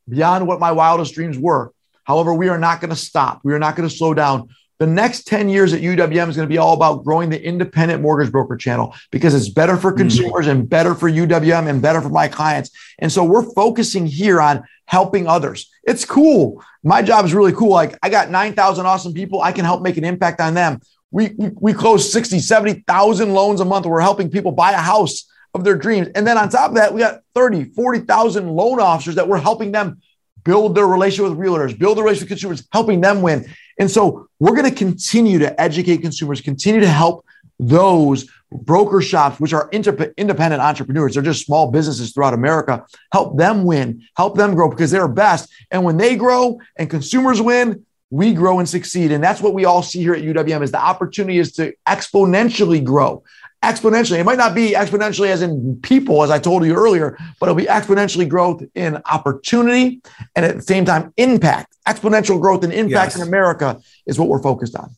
[0.09, 1.71] beyond what my wildest dreams were.
[2.03, 3.41] However, we are not going to stop.
[3.43, 4.49] We are not going to slow down.
[4.79, 8.01] The next 10 years at UWM is going to be all about growing the independent
[8.01, 9.97] mortgage broker channel because it's better for mm.
[9.97, 10.59] consumers mm-hmm.
[10.59, 12.69] and better for UWM and better for my clients.
[12.99, 15.71] And so we're focusing here on helping others.
[15.83, 16.63] It's cool.
[16.83, 17.71] My job is really cool.
[17.71, 19.41] Like I got 9,000 awesome people.
[19.41, 20.79] I can help make an impact on them.
[21.09, 23.85] We, we, we close 60, 70,000 loans a month.
[23.85, 26.09] We're helping people buy a house of their dreams.
[26.13, 29.71] And then on top of that, we got 30, 40,000 loan officers that we're helping
[29.71, 30.01] them
[30.43, 33.47] build their relationship with realtors, build their relationship with consumers, helping them win.
[33.79, 37.25] And so we're going to continue to educate consumers, continue to help
[37.59, 43.37] those broker shops, which are inter- independent entrepreneurs, they're just small businesses throughout America, help
[43.37, 45.51] them win, help them grow because they're best.
[45.71, 49.11] And when they grow and consumers win, we grow and succeed.
[49.11, 52.83] And that's what we all see here at UWM is the opportunity is to exponentially
[52.83, 53.23] grow.
[53.63, 54.19] Exponentially.
[54.19, 57.55] It might not be exponentially as in people, as I told you earlier, but it'll
[57.55, 60.01] be exponentially growth in opportunity
[60.35, 61.75] and at the same time impact.
[61.87, 63.15] Exponential growth and impact yes.
[63.15, 64.91] in America is what we're focused on.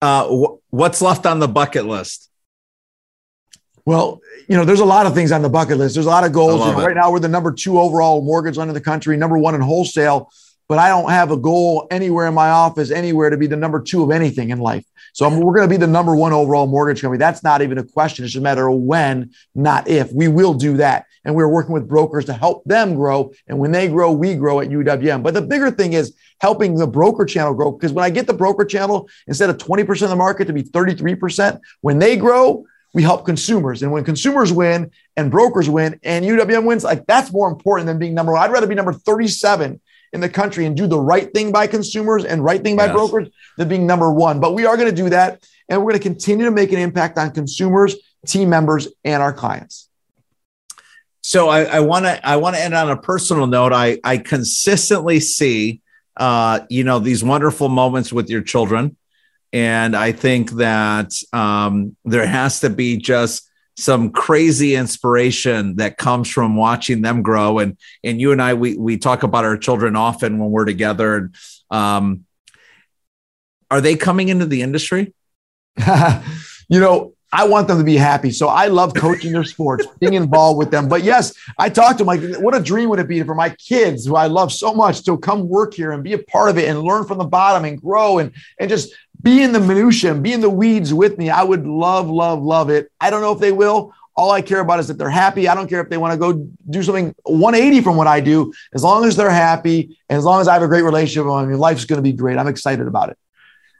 [0.00, 2.30] Uh, what's left on the bucket list?
[3.84, 5.94] Well, you know, there's a lot of things on the bucket list.
[5.94, 6.64] There's a lot of goals.
[6.64, 9.36] You know, right now, we're the number two overall mortgage lender in the country, number
[9.36, 10.30] one in wholesale
[10.72, 13.78] but I don't have a goal anywhere in my office, anywhere to be the number
[13.78, 14.86] two of anything in life.
[15.12, 17.18] So I'm, we're going to be the number one overall mortgage company.
[17.18, 18.24] That's not even a question.
[18.24, 20.10] It's a matter of when, not if.
[20.14, 21.04] We will do that.
[21.26, 23.34] And we're working with brokers to help them grow.
[23.46, 25.22] And when they grow, we grow at UWM.
[25.22, 27.72] But the bigger thing is helping the broker channel grow.
[27.72, 30.62] Because when I get the broker channel, instead of 20% of the market to be
[30.62, 32.64] 33%, when they grow,
[32.94, 33.82] we help consumers.
[33.82, 37.98] And when consumers win and brokers win and UWM wins, like that's more important than
[37.98, 38.40] being number one.
[38.40, 39.78] I'd rather be number 37
[40.12, 42.94] in the country and do the right thing by consumers and right thing by yes.
[42.94, 44.40] brokers than being number one.
[44.40, 45.42] But we are going to do that.
[45.68, 47.96] And we're going to continue to make an impact on consumers,
[48.26, 49.88] team members, and our clients.
[51.22, 53.72] So I want to I want to end on a personal note.
[53.72, 55.80] I I consistently see
[56.16, 58.96] uh, you know these wonderful moments with your children,
[59.52, 66.28] and I think that um, there has to be just some crazy inspiration that comes
[66.28, 69.96] from watching them grow and and you and I we we talk about our children
[69.96, 71.36] often when we're together And
[71.70, 72.24] um
[73.70, 75.14] are they coming into the industry
[76.68, 78.30] you know I want them to be happy.
[78.30, 80.86] So I love coaching their sports, being involved with them.
[80.86, 83.48] But yes, I talked to them like, what a dream would it be for my
[83.50, 86.58] kids, who I love so much, to come work here and be a part of
[86.58, 88.92] it and learn from the bottom and grow and and just
[89.22, 91.30] be in the minutia, and be in the weeds with me.
[91.30, 92.90] I would love, love, love it.
[93.00, 93.94] I don't know if they will.
[94.14, 95.48] All I care about is that they're happy.
[95.48, 98.52] I don't care if they want to go do something 180 from what I do.
[98.74, 101.46] As long as they're happy and as long as I have a great relationship I
[101.46, 102.36] mean, life's going to be great.
[102.36, 103.18] I'm excited about it.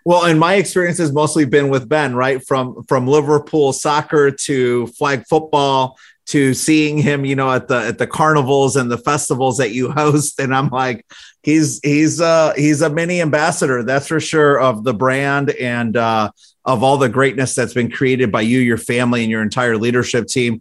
[0.05, 2.45] Well, and my experience has mostly been with Ben, right?
[2.45, 7.99] From from Liverpool soccer to flag football to seeing him, you know, at the at
[7.99, 10.41] the carnivals and the festivals that you host.
[10.41, 11.07] And I'm like,
[11.43, 16.31] he's he's uh he's a mini ambassador, that's for sure, of the brand and uh
[16.65, 20.29] of all the greatness that's been created by you, your family, and your entire leadership
[20.29, 20.61] team.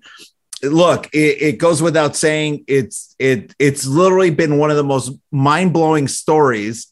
[0.63, 5.11] Look, it, it goes without saying, it's it it's literally been one of the most
[5.31, 6.91] mind-blowing stories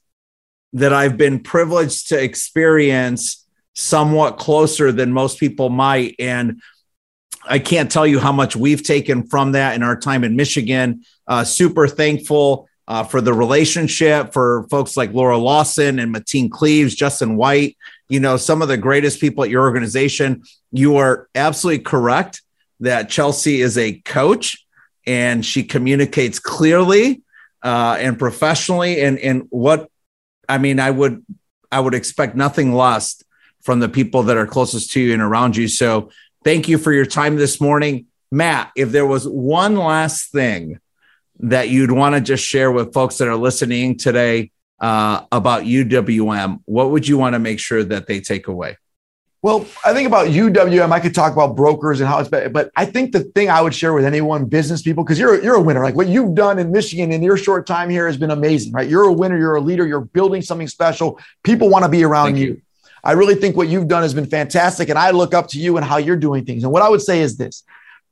[0.73, 6.15] that I've been privileged to experience somewhat closer than most people might.
[6.19, 6.61] And
[7.43, 11.03] I can't tell you how much we've taken from that in our time in Michigan.
[11.27, 16.95] Uh, super thankful uh, for the relationship for folks like Laura Lawson and Mateen Cleaves,
[16.95, 17.77] Justin White,
[18.09, 20.41] you know, some of the greatest people at your organization.
[20.71, 22.41] You are absolutely correct
[22.79, 24.65] that Chelsea is a coach
[25.05, 27.21] and she communicates clearly
[27.61, 29.01] uh, and professionally.
[29.01, 29.89] And, and what
[30.49, 31.23] I mean, I would
[31.71, 33.23] I would expect nothing less
[33.61, 35.67] from the people that are closest to you and around you.
[35.67, 36.09] So
[36.43, 38.07] thank you for your time this morning.
[38.31, 40.79] Mat, if there was one last thing
[41.39, 46.61] that you'd want to just share with folks that are listening today uh, about UWM,
[46.65, 48.77] what would you want to make sure that they take away?
[49.41, 50.91] Well, I think about UWM.
[50.91, 53.61] I could talk about brokers and how it's better, but I think the thing I
[53.61, 55.81] would share with anyone, business people, because you're you're a winner.
[55.81, 58.89] Like what you've done in Michigan in your short time here has been amazing, right?
[58.89, 59.37] You're a winner.
[59.37, 59.87] You're a leader.
[59.87, 61.19] You're building something special.
[61.43, 62.47] People want to be around you.
[62.47, 62.61] you.
[63.01, 64.89] I really think what you've done has been fantastic.
[64.89, 66.65] And I look up to you and how you're doing things.
[66.65, 67.63] And what I would say is this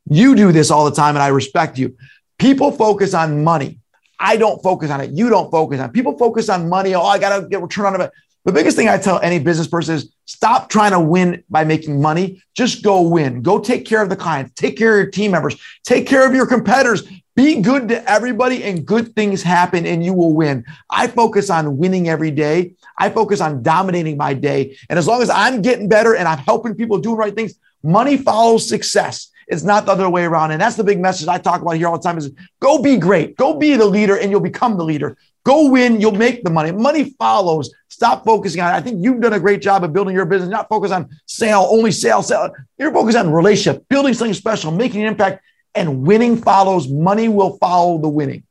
[0.10, 1.98] you do this all the time, and I respect you.
[2.38, 3.80] People focus on money.
[4.20, 5.12] I don't focus on it.
[5.12, 5.94] You don't focus on it.
[5.94, 6.96] People focus on money.
[6.96, 8.12] Oh, I got to get return on it.
[8.46, 12.02] The biggest thing I tell any business person is stop trying to win by making
[12.02, 12.42] money.
[12.56, 13.42] Just go win.
[13.42, 16.34] Go take care of the clients, take care of your team members, take care of
[16.34, 17.04] your competitors.
[17.36, 20.66] Be good to everybody, and good things happen, and you will win.
[20.90, 22.74] I focus on winning every day.
[22.98, 24.78] I focus on dominating my day.
[24.90, 27.54] And as long as I'm getting better and I'm helping people do the right things,
[27.84, 29.30] money follows success.
[29.48, 30.52] It's not the other way around.
[30.52, 32.98] And that's the big message I talk about here all the time is go be
[32.98, 33.38] great.
[33.38, 35.18] Go be the leader and you'll become the leader.
[35.46, 36.72] Go win, you'll make the money.
[36.72, 37.74] Money follows.
[37.88, 38.78] Stop focusing on it.
[38.78, 41.66] I think you've done a great job of building your business, not focus on sale,
[41.72, 42.54] only sale, sale.
[42.78, 45.42] You're focused on relationship, building something special, making an impact,
[45.74, 46.90] and winning follows.
[46.90, 48.44] Money will follow the winning.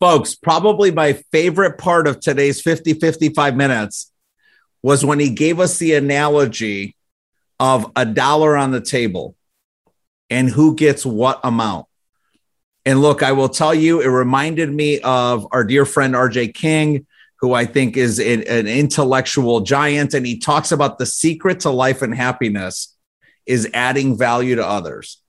[0.00, 4.10] Folks, probably my favorite part of today's 50 55 minutes
[4.82, 6.96] was when he gave us the analogy
[7.60, 9.34] of a dollar on the table
[10.30, 11.86] and who gets what amount.
[12.84, 17.06] And look, I will tell you, it reminded me of our dear friend RJ King,
[17.40, 20.14] who I think is an, an intellectual giant.
[20.14, 22.96] And he talks about the secret to life and happiness
[23.44, 25.20] is adding value to others.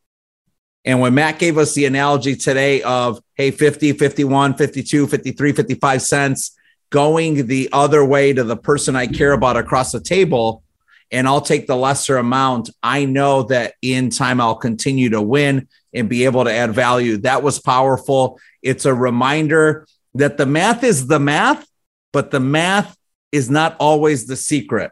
[0.85, 6.01] And when Mat gave us the analogy today of, hey, 50, 51, 52, 53, 55
[6.01, 6.57] cents,
[6.89, 10.63] going the other way to the person I care about across the table,
[11.12, 15.68] and I'll take the lesser amount, I know that in time I'll continue to win
[15.93, 17.18] and be able to add value.
[17.18, 18.39] That was powerful.
[18.62, 21.66] It's a reminder that the math is the math,
[22.12, 22.97] but the math
[23.32, 24.91] is not always the secret.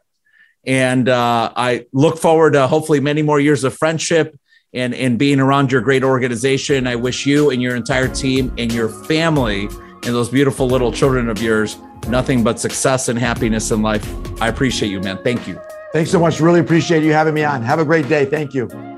[0.65, 4.37] And uh, I look forward to hopefully many more years of friendship
[4.73, 6.87] and, and being around your great organization.
[6.87, 11.29] I wish you and your entire team and your family and those beautiful little children
[11.29, 14.07] of yours nothing but success and happiness in life.
[14.41, 15.17] I appreciate you, man.
[15.23, 15.59] Thank you.
[15.95, 16.41] Thanks so much.
[16.41, 17.61] Really appreciate you having me on.
[17.61, 18.25] Have a great day.
[18.25, 18.94] Thank you.